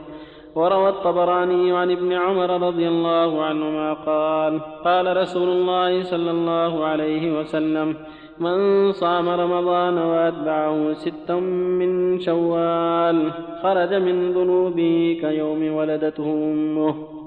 [0.56, 7.40] وروى الطبراني عن ابن عمر رضي الله عنهما قال قال رسول الله صلى الله عليه
[7.40, 7.96] وسلم
[8.40, 11.36] من صام رمضان وأتبعه ستا
[11.80, 13.32] من شوال
[13.64, 17.23] خرج من ذنوبه كيوم ولدته أمه.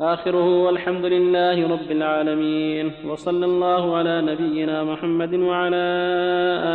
[0.00, 2.92] آخره والحمد لله رب العالمين.
[3.08, 5.86] وصلى الله على نبينا محمد وعلى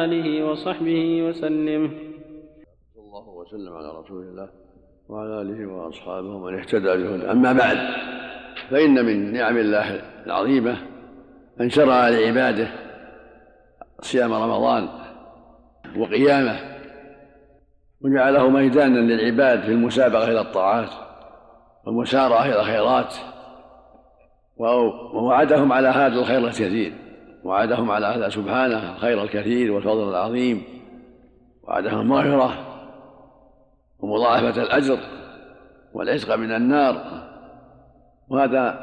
[0.04, 1.92] آله وصحبه وسلم.
[2.94, 4.50] صلى الله وسلم على رسول الله
[5.10, 7.78] وعلى آله وأصحابه ومن اهتدى به أما بعد
[8.70, 10.78] فإن من نعم الله العظيمة
[11.62, 12.68] أن شرع لعباده
[14.02, 14.88] صيام رمضان
[15.98, 16.60] وقيامه
[18.02, 21.11] وجعله ميدانا للعباد في المسابقة إلى الطاعات.
[21.86, 23.16] والمسارعة إلى الخيرات.
[24.58, 26.94] ووعدهم على هذا الخير الكثير.
[27.44, 30.64] وعدهم على هذا سبحانه الخير الكثير والفضل العظيم.
[31.64, 32.54] وعدهم المغفره
[34.00, 35.00] ومضاعفة الأجر
[35.94, 37.04] والعتق من النار.
[38.30, 38.82] وهذا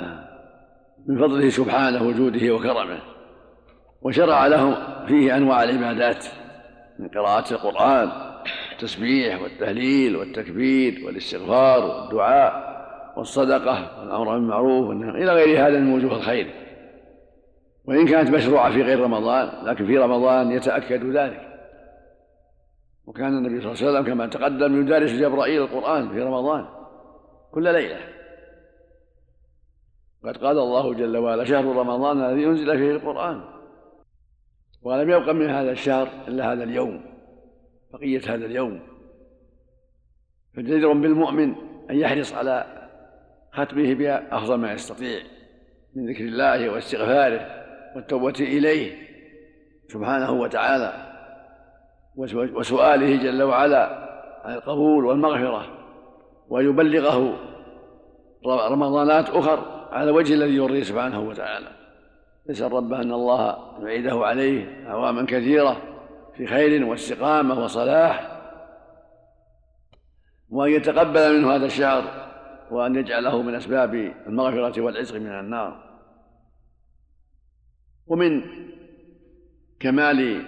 [1.07, 2.99] من فضله سبحانه وجوده وكرمه.
[4.03, 4.75] وشرع لهم
[5.07, 6.25] فيه أنواع العبادات
[6.99, 8.11] من قراءة القرآن
[8.73, 12.68] التسبيح والتهليل والتكبير والاستغفار والدعاء.
[13.19, 16.55] والصدقة والأمر بالمعروف إلى غير هذا من وجوه الخير.
[17.85, 21.49] وإن كانت مشروعة في غير رمضان لكن في رمضان يتأكد ذلك.
[23.07, 26.69] وكان النبي صلى الله عليه وسلم كما تقدم يدارس جبرائيل القرآن في رمضان
[27.53, 28.01] كل ليلة.
[30.25, 33.45] قد قال الله جل وعلا شهر رمضان الذي أنزل فيه القرآن.
[34.83, 37.01] ولم يبق من هذا الشهر إلا هذا اليوم
[37.93, 38.81] بقية هذا اليوم.
[40.55, 41.55] فجدير بالمؤمن
[41.91, 42.78] أن يحرص على
[43.65, 45.21] ختمه بأفضل ما يستطيع
[45.95, 47.47] من ذكر الله واستغفاره
[47.97, 49.09] والتوبة إليه
[49.89, 50.93] سبحانه وتعالى
[52.57, 54.09] وسؤاله جل وعلا
[54.45, 55.67] عن القبول والمغفرة
[56.49, 57.39] وأن يبلغه
[58.47, 61.69] رمضانات أخر على الوجه الذي يرضيه سبحانه وتعالى.
[62.49, 65.77] يسأل ربه أن الله يعيده عليه أعواما كثيرة
[66.37, 68.39] في خير واستقامة وصلاح
[70.51, 72.28] وأن يتقبل منه هذا الشهر
[72.71, 73.95] وأن يجعله من أسباب
[74.27, 75.89] المغفرة والعزق من النار.
[78.07, 78.43] ومن
[79.81, 80.47] كمال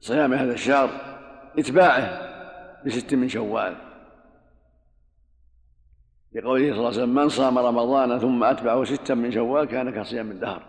[0.00, 0.90] صيام هذا الشهر
[1.58, 2.28] إتباعه
[2.86, 3.74] بست من شوال.
[6.32, 10.30] لقوله صلى الله عليه وسلم من صام رمضان ثم أتبعه ستا من شوال كان كصيام
[10.30, 10.62] الدهر.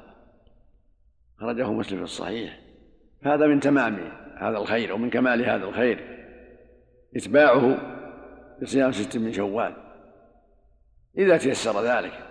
[1.39, 2.59] خرجه مسلم في الصحيح.
[3.23, 3.99] هذا من تمام
[4.37, 6.25] هذا الخير ومن كمال هذا الخير
[7.15, 7.77] إتباعه
[8.61, 9.88] بصيام ست من شوال.
[11.17, 12.25] إذا تيسر ذلك.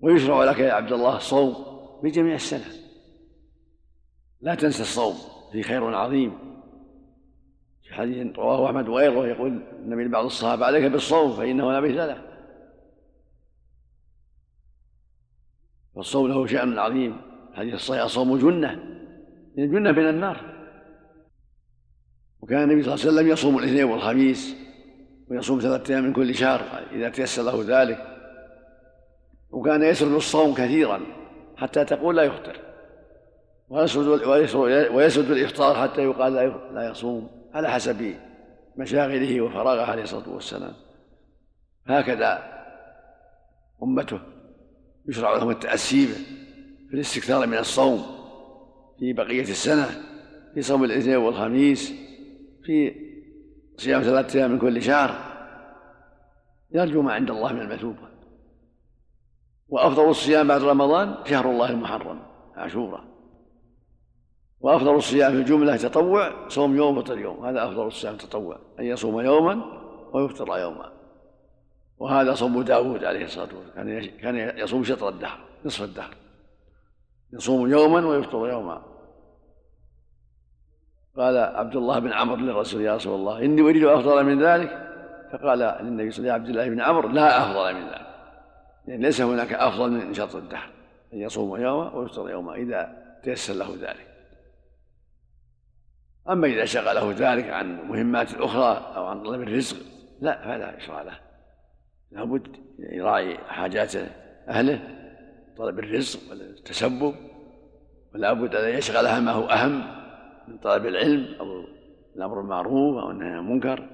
[0.00, 1.54] ويشرع لك يا عبد الله الصوم
[2.02, 2.84] بجميع السنة.
[4.40, 5.14] لا تنسى الصوم
[5.52, 6.38] فيه خير عظيم.
[7.82, 12.22] في حديث رواه أحمد وغيره يقول النبي لبعض الصحابة عليك بالصوم فإنه لا مثل له.
[15.94, 17.20] والصوم له شأن عظيم.
[17.54, 18.74] حديث الصحيح الصوم جنة
[19.56, 20.54] جنة من النار.
[22.40, 24.63] وكان النبي صلى الله عليه وسلم يصوم الاثنين والخميس.
[25.30, 28.06] ويصوم ثلاثة أيام من كل شهر إذا تيسر له ذلك.
[29.50, 31.00] وكان يسرد الصوم كثيرا
[31.56, 32.56] حتى تقول لا يفطر.
[33.68, 34.06] ويسد
[34.92, 36.34] ويسد الإفطار حتى يقال
[36.74, 38.14] لا يصوم على حسب
[38.76, 40.72] مشاغله وفراغه عليه الصلاة والسلام.
[41.86, 42.54] هكذا
[43.82, 44.20] أمته
[45.08, 46.06] يشرع لهم التاسي
[46.88, 48.02] في الاستكثار من الصوم
[48.98, 49.86] في بقية السنة
[50.54, 51.92] في صوم الاثنين والخميس
[52.64, 52.94] في
[53.76, 55.14] صيام ثلاثة أيام من كل شهر
[56.70, 58.08] يرجو ما عند الله من المثوبة.
[59.68, 62.20] وأفضل الصيام بعد رمضان شهر الله المحرم
[62.56, 63.04] عاشوراء.
[64.60, 67.46] وأفضل الصيام في الجملة تطوع صوم يوم وفطر يوم.
[67.46, 69.64] هذا أفضل الصيام تطوع أن يصوم يوما
[70.12, 70.92] ويفطر يوما.
[71.98, 74.18] وهذا صوم داود عليه الصلاة والسلام.
[74.20, 76.14] كان يصوم شطر الدهر نصف الدهر.
[77.32, 78.93] يصوم يوما ويفطر يوما.
[81.16, 84.80] قال عبد الله بن عمرو للرسول يا رسول الله إني أريد أفضل من ذلك.
[85.32, 88.06] فقال للنبي صلى الله عليه عبد الله بن عمرو لا أفضل من ذلك.
[88.86, 90.70] يعني ليس هناك أفضل من شطر الدهر
[91.12, 94.06] أن يصوم يوما ويفطر يوما إذا تيسر له ذلك.
[96.28, 99.76] أما إذا شغله ذلك عن مهمات أخرى أو عن طلب الرزق
[100.20, 101.18] لا فلا يشرع له.
[102.10, 103.92] لابد يراعي حاجات
[104.48, 104.80] أهله
[105.56, 107.14] طلب الرزق والتسبب
[108.14, 110.03] ولا بد أن يشغلها ما هو أهم.
[110.48, 111.64] من طلب العلم أو
[112.16, 113.88] الأمر بالمعروف أو النهي عن المنكر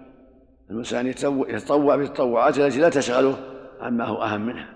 [0.70, 3.36] الإنسان يتطوع بالتطوعات التي لا تشغله
[3.80, 4.68] عما هو أهم منها.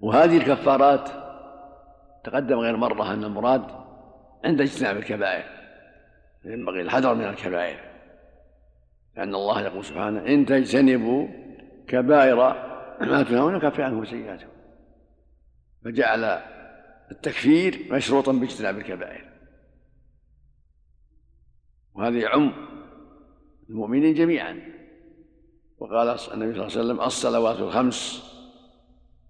[0.00, 1.08] وهذه الكفارات
[2.24, 3.62] تقدم غير مرة أن المراد
[4.44, 5.44] عند اجتناب الكبائر
[6.44, 7.80] ينبغي الحذر من الكبائر.
[9.16, 11.28] لأن الله يقول سبحانه إن تجتنبوا
[11.86, 12.36] كبائر
[13.00, 14.48] ما تنهون نكفر عنهم سيئاتهم.
[15.84, 16.40] فجعل
[17.10, 19.33] التكفير مشروطا باجتناب الكبائر.
[21.94, 22.52] وهذا يعم
[23.70, 24.60] المؤمنين جميعا.
[25.78, 28.30] وقال النبي صلى الله عليه وسلم الصلوات الخمس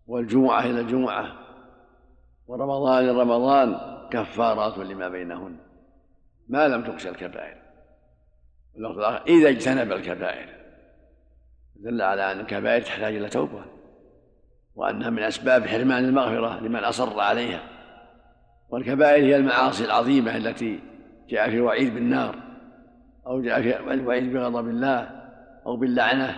[0.06, 1.34] والجمعة إلى الجمعة
[2.46, 3.78] ورمضان إلى رمضان
[4.10, 5.56] كفارات لما بينهن.
[6.48, 7.56] ما لم تخشى الكبائر.
[8.76, 10.48] اللفظ الآخر إذا اجتنب الكبائر
[11.76, 13.64] دل على أن الكبائر تحتاج إلى توبة
[14.74, 17.62] وأنها من أسباب حرمان المغفرة لمن أصر عليها.
[18.68, 20.80] والكبائر هي المعاصي العظيمة التي
[21.28, 22.43] جاء في وعيد بالنار.
[23.26, 25.10] أو في الوعيد بغضب الله
[25.66, 26.36] أو باللعنة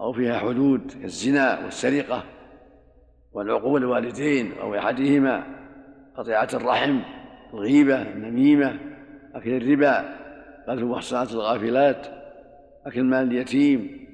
[0.00, 2.24] أو فيها حدود كالزنا والسرقة
[3.32, 5.46] والعقوق الوالدين أو أحدهما
[6.16, 7.00] قطيعة الرحم
[7.54, 8.78] الغيبة النميمة
[9.34, 9.98] أكل الربا
[10.68, 12.06] قذف المحصنات الغافلات
[12.86, 14.06] أكل مال اليتيم.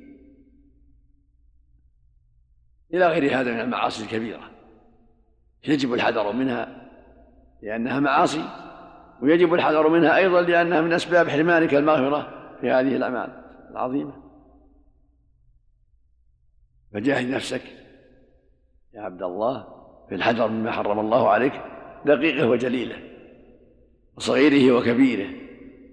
[2.95, 4.51] إلى غير هذا من المعاصي الكبيرة
[5.69, 6.91] يجب الحذر منها
[7.63, 8.62] لأنها معاصي
[9.23, 12.29] ويجب الحذر منها أيضا لأنها من أسباب حرمانك المغفرة
[12.61, 13.29] في هذه الأعمال
[13.71, 14.13] العظيمة.
[16.95, 17.63] فجاهد نفسك
[18.95, 19.67] يا عبد الله
[20.09, 21.53] في الحذر مما حرم الله عليك
[22.07, 22.97] دقيقة وجليلة
[24.17, 25.31] وصغيره وكبيره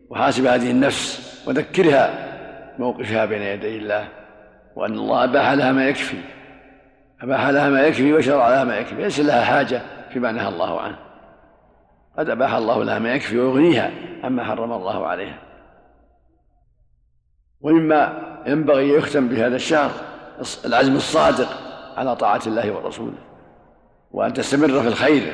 [0.09, 2.30] وحاسب هذه النفس وذكرها
[2.80, 4.09] موقفها بين يدي الله
[4.75, 6.17] وأن الله أباح لها ما يكفي
[7.21, 11.09] أباح لها ما يكفي وشرع لها ما يكفي ليس لها حاجة فيما نهى الله عنه.
[12.20, 13.91] قد أباح الله لها ما يكفي ويغنيها
[14.24, 15.39] عما حرم الله عليها.
[17.61, 18.13] ومما
[18.45, 19.91] ينبغي يختم بهذا الشهر
[20.65, 21.47] العزم الصادق
[21.97, 23.17] على طاعة الله ورسوله
[24.11, 25.34] وأن تستمر في الخير.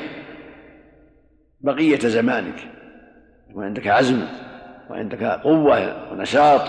[1.61, 2.59] بقية زمانك
[3.53, 4.21] وعندك عزم
[4.89, 6.61] وعندك قوة ونشاط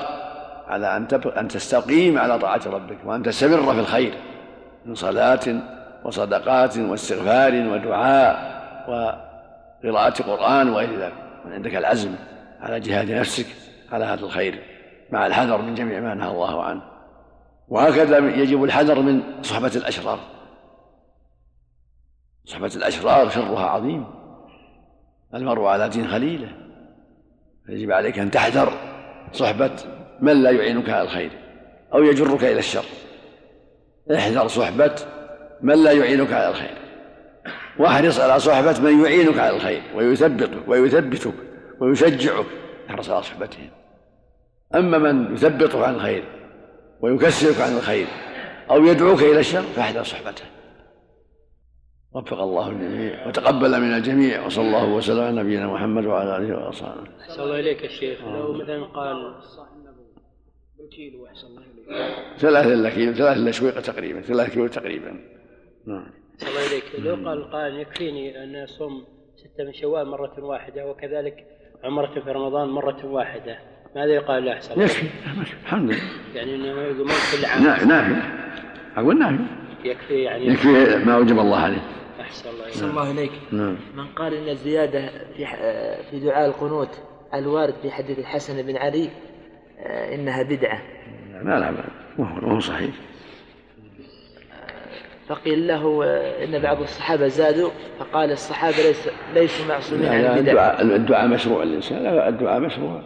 [0.66, 1.08] على أن
[1.38, 4.14] أن تستقيم على طاعة ربك وأن تستمر في الخير.
[4.86, 5.62] من صلاة
[6.04, 8.56] وصدقات واستغفار ودعاء
[9.84, 11.14] وقراءة قرآن وغير ذلك.
[11.44, 12.14] عندك العزم
[12.60, 13.46] على جهاد نفسك
[13.92, 14.62] على هذا الخير
[15.10, 16.82] مع الحذر من جميع ما نهى الله عنه.
[17.68, 20.18] وهكذا يجب الحذر من صحبة الأشرار.
[22.44, 24.06] صحبة الأشرار شرها عظيم.
[25.34, 26.48] المرء على دين خليله.
[27.68, 28.72] يجب عليك أن تحذر
[29.32, 29.70] صحبة
[30.20, 31.30] من لا يعينك على الخير
[31.94, 32.84] أو يجرك إلى الشر.
[34.14, 34.94] احذر صحبة
[35.62, 36.85] من لا يعينك على الخير.
[37.78, 41.34] واحرص على صحبة من يعينك على الخير ويثبطك ويثبتك
[41.80, 42.46] ويشجعك
[42.90, 43.70] احرص على صحبتهم
[44.74, 46.24] أما من يثبطك عن الخير
[47.00, 48.06] ويكسرك عن الخير
[48.70, 50.44] أو يدعوك إلى الشر فاحذر صحبته
[52.12, 57.04] وفق الله الجميع وتقبل من الجميع وصلى الله وسلم على نبينا محمد وعلى آله وأصحابه.
[57.28, 59.34] صلى الله إليك يا شيخ لو مثلا قال.
[62.38, 65.20] ثلاثة كيلو ثلاثة الا شويقة تقريبا ثلاثة كيلو تقريبا.
[65.86, 66.10] نعم.
[66.38, 69.04] صلى الله اليك لو قال قال يكفيني أن أصوم
[69.36, 71.46] ستة من شوال مرة واحدة وكذلك
[71.84, 73.58] عمرة في رمضان مرة واحدة
[73.96, 75.06] ماذا يقال له؟ أحسن يكفي
[75.62, 76.00] الحمد لله.
[76.34, 77.88] يعني إنه يقول كل عام.
[77.88, 78.22] نافع
[78.96, 79.44] أقول نافع.
[79.84, 81.82] يكفي يعني يكفي ما أوجب الله عليه.
[82.20, 82.66] أحسن الله.
[82.66, 83.32] أحسن الله إليك.
[83.52, 83.76] نعم.
[83.96, 85.46] من قال إن الزيادة في
[86.10, 87.00] في دعاء القنوت
[87.34, 89.08] الوارد في حديث الحسن بن علي
[89.78, 90.82] آه، إنها بدعة.
[91.32, 91.70] لا لا
[92.18, 92.94] ما هو صحيح.
[95.28, 100.50] فقيل له آه، إن بعض الصحابة زادوا فقال الصحابة ليس ليسوا معصومين عن البدع.
[100.50, 103.02] الدعاء, الدعاء مشروع للإنسان لا الدعاء مشروع.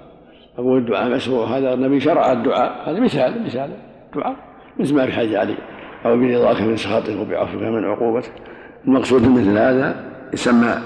[0.58, 3.76] أقول الدعاء مشروع هذا النبي شرع الدعاء هذا مثال مثال
[4.14, 4.36] دعاء.
[4.80, 5.56] مثل ما في حديث علي
[6.04, 8.32] أو برضاك من سخطه وبعفوك من عقوبته
[8.86, 10.78] المقصود مثل هذا يسمى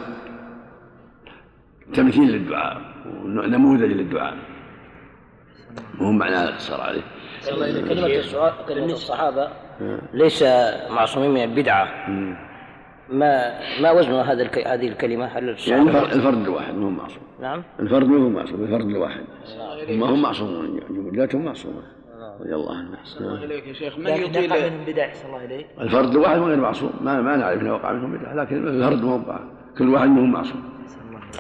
[1.95, 2.81] تمثيل للدعاء
[3.25, 4.35] نموذج للدعاء.
[6.01, 7.03] وهو معنى الاقتصار عليه.
[7.89, 9.64] كلمة السؤال كلمة الصحابة
[10.13, 10.43] ليس
[10.91, 12.09] معصومين من البدعة.
[13.09, 14.59] ما ما وزن هذا الك...
[14.59, 17.23] هذه الكلمة؟ هل يعني الفرد الواحد ما هو معصوم.
[17.41, 17.63] نعم.
[17.81, 19.25] الفرد ما هو معصوم الفرد الواحد
[19.89, 21.83] ما هم معصومون جملتهم معصومة.
[22.41, 22.99] رضي الله عنه.
[23.21, 26.93] الله إليك يا شيخ من يطيل؟ منهم بدع الله إليك الفرد الواحد غير معصوم.
[27.01, 29.41] ما ما نعرف إنه وقع منهم بدعة لكن الفرد ما
[29.79, 30.65] كل واحد منهم معصوم.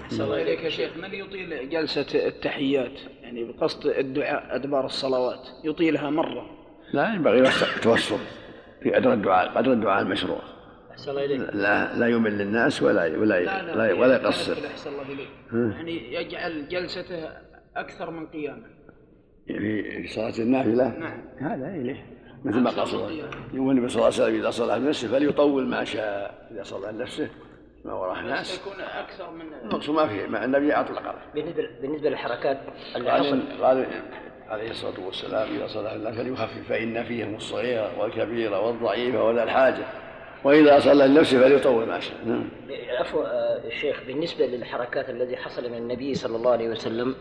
[0.08, 6.10] صلى الله إليك يا شيخ من يطيل جلسة التحيات؟ يعني بقصد الدعاء أدبار الصلوات يطيلها
[6.10, 6.46] مرة.
[6.94, 8.18] لا ينبغي التوسط
[8.82, 10.38] في قدر الدعاء قدر الدعاء المشروع.
[11.52, 14.52] لا لا يمل للناس ولا ولا لا لا ولا, ولا يقصر.
[14.86, 15.28] الله إليك.
[15.52, 17.28] يعني يجعل جلسته
[17.76, 18.62] أكثر من قيامة.
[19.46, 21.20] في صلاة النافلة نعم.
[21.38, 22.06] هذا إليه
[22.44, 26.48] مثل ما صلى الله النبي صلى الله عليه وسلم إذا صلى لنفسه فليطول ما شاء.
[26.50, 27.28] إذا صلى لنفسه
[27.84, 28.60] ما وراء الناس.
[28.60, 31.14] يكون أكثر من المقصود ما فيه مع النبي أطلق.
[31.34, 32.58] بالنسبة بالنسبة للحركات
[32.96, 33.86] اللي قال
[34.48, 39.84] عليه الصلاة والسلام إذا صلى الله فليخفف فإن فيهم الصغير والكبير والضعيف وذا الحاجة.
[40.44, 42.16] وإذا صلى لنفسه فليطول ما شاء.
[42.26, 42.48] نعم.
[43.00, 43.24] عفوا
[43.66, 47.14] الشيخ بالنسبة للحركات التي حصل من النبي صلى الله عليه وسلم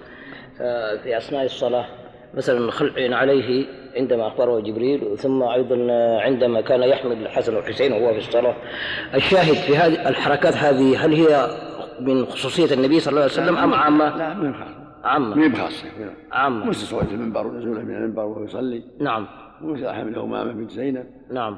[1.04, 1.86] في أثناء الصلاة
[2.34, 3.66] مثلا خلع عليه
[3.96, 5.76] عندما أخبره جبريل ثم أيضا
[6.22, 8.56] عندما كان يحمل الحسن والحسين وهو في الصلاة.
[9.16, 11.48] الشاهد في هذه الحركات هذه هل هي
[12.00, 14.54] من خصوصية النبي صلى الله عليه وسلم أم عامة؟ لا من
[15.04, 15.88] خاصة عامة من خاصة
[16.32, 18.84] عامة مثل صعود المنبر ونزوله من المنبر وهو يصلي.
[19.00, 19.28] نعم.
[19.62, 21.06] ومثل حمله أمامة بنت زينب.
[21.32, 21.58] نعم.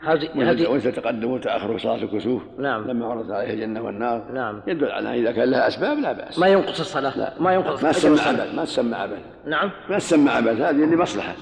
[0.00, 2.42] هذه هذه وإذا تقدم وتأخر صلاة الكسوف.
[2.58, 2.90] نعم.
[2.90, 4.32] لما عرضت عليها الجنة والنار.
[4.32, 4.62] نعم.
[4.66, 6.38] يدل على إذا كان لها أسباب لا بأس.
[6.38, 7.18] ما ينقص الصلاة.
[7.18, 7.34] لا.
[7.40, 9.70] ما ينقص ما تسمى عبث ما تسمى عبث نعم.
[9.90, 11.34] ما تسمى عبث هذه لمصلحة.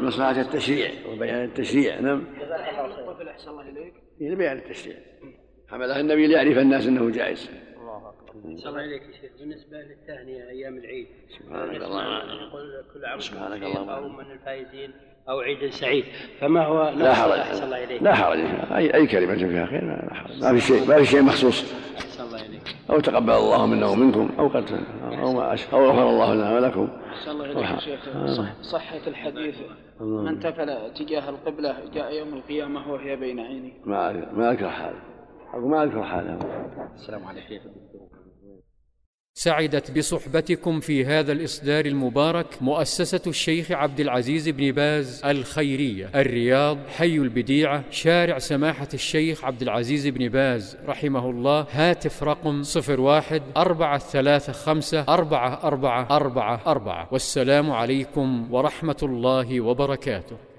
[0.00, 2.00] مصلحة التشريع وبيان التشريع.
[2.00, 2.24] نعم.
[2.98, 3.94] الطفل أحسن الله إليك.
[4.20, 4.96] لبيان التشريع.
[5.68, 7.50] حملها النبي ليعرف الناس أنه جائز.
[8.34, 9.30] الله عليك يا شيخ.
[9.40, 11.06] بالنسبة للتهنئه أيام العيد.
[11.38, 12.28] سبحانك اللهم.
[12.48, 13.88] يقول كل عام سبحانك اللهم.
[13.88, 14.90] أو من الفائزين
[15.28, 16.04] أو عيد سعيد.
[16.40, 17.62] فما هو لا حرج.
[17.62, 18.38] الله لا حرج.
[18.72, 20.42] اي أي كلمة فيها خير لا حرج.
[20.42, 21.74] ما في شيء ما في شيء مخصوص.
[22.20, 22.42] الله
[22.90, 24.64] أو تقبل الله منا ومنكم أو قد
[25.02, 26.88] أو ما أو غفر الله لنا ولكم.
[27.28, 29.56] الله صحة الحديث.
[30.00, 33.72] من تفل تجاه القبلة جاء يوم القيامة وهي بين عينيه.
[33.84, 34.98] ما أذكر- ما أذكر حاله.
[35.50, 36.38] أقول ما أذكر حاله.
[36.94, 37.70] السلام عليكم
[39.34, 47.16] سعدت بصحبتكم في هذا الإصدار المبارك مؤسسة الشيخ عبد العزيز بن باز الخيرية الرياض حي
[47.16, 53.98] البديعة شارع سماحة الشيخ عبد العزيز بن باز رحمه الله هاتف رقم صفر واحد أربعة
[53.98, 57.08] ثلاثة خمسة أربعة أربعة أربعة أربعة.
[57.12, 60.51] والسلام عليكم ورحمة الله وبركاته.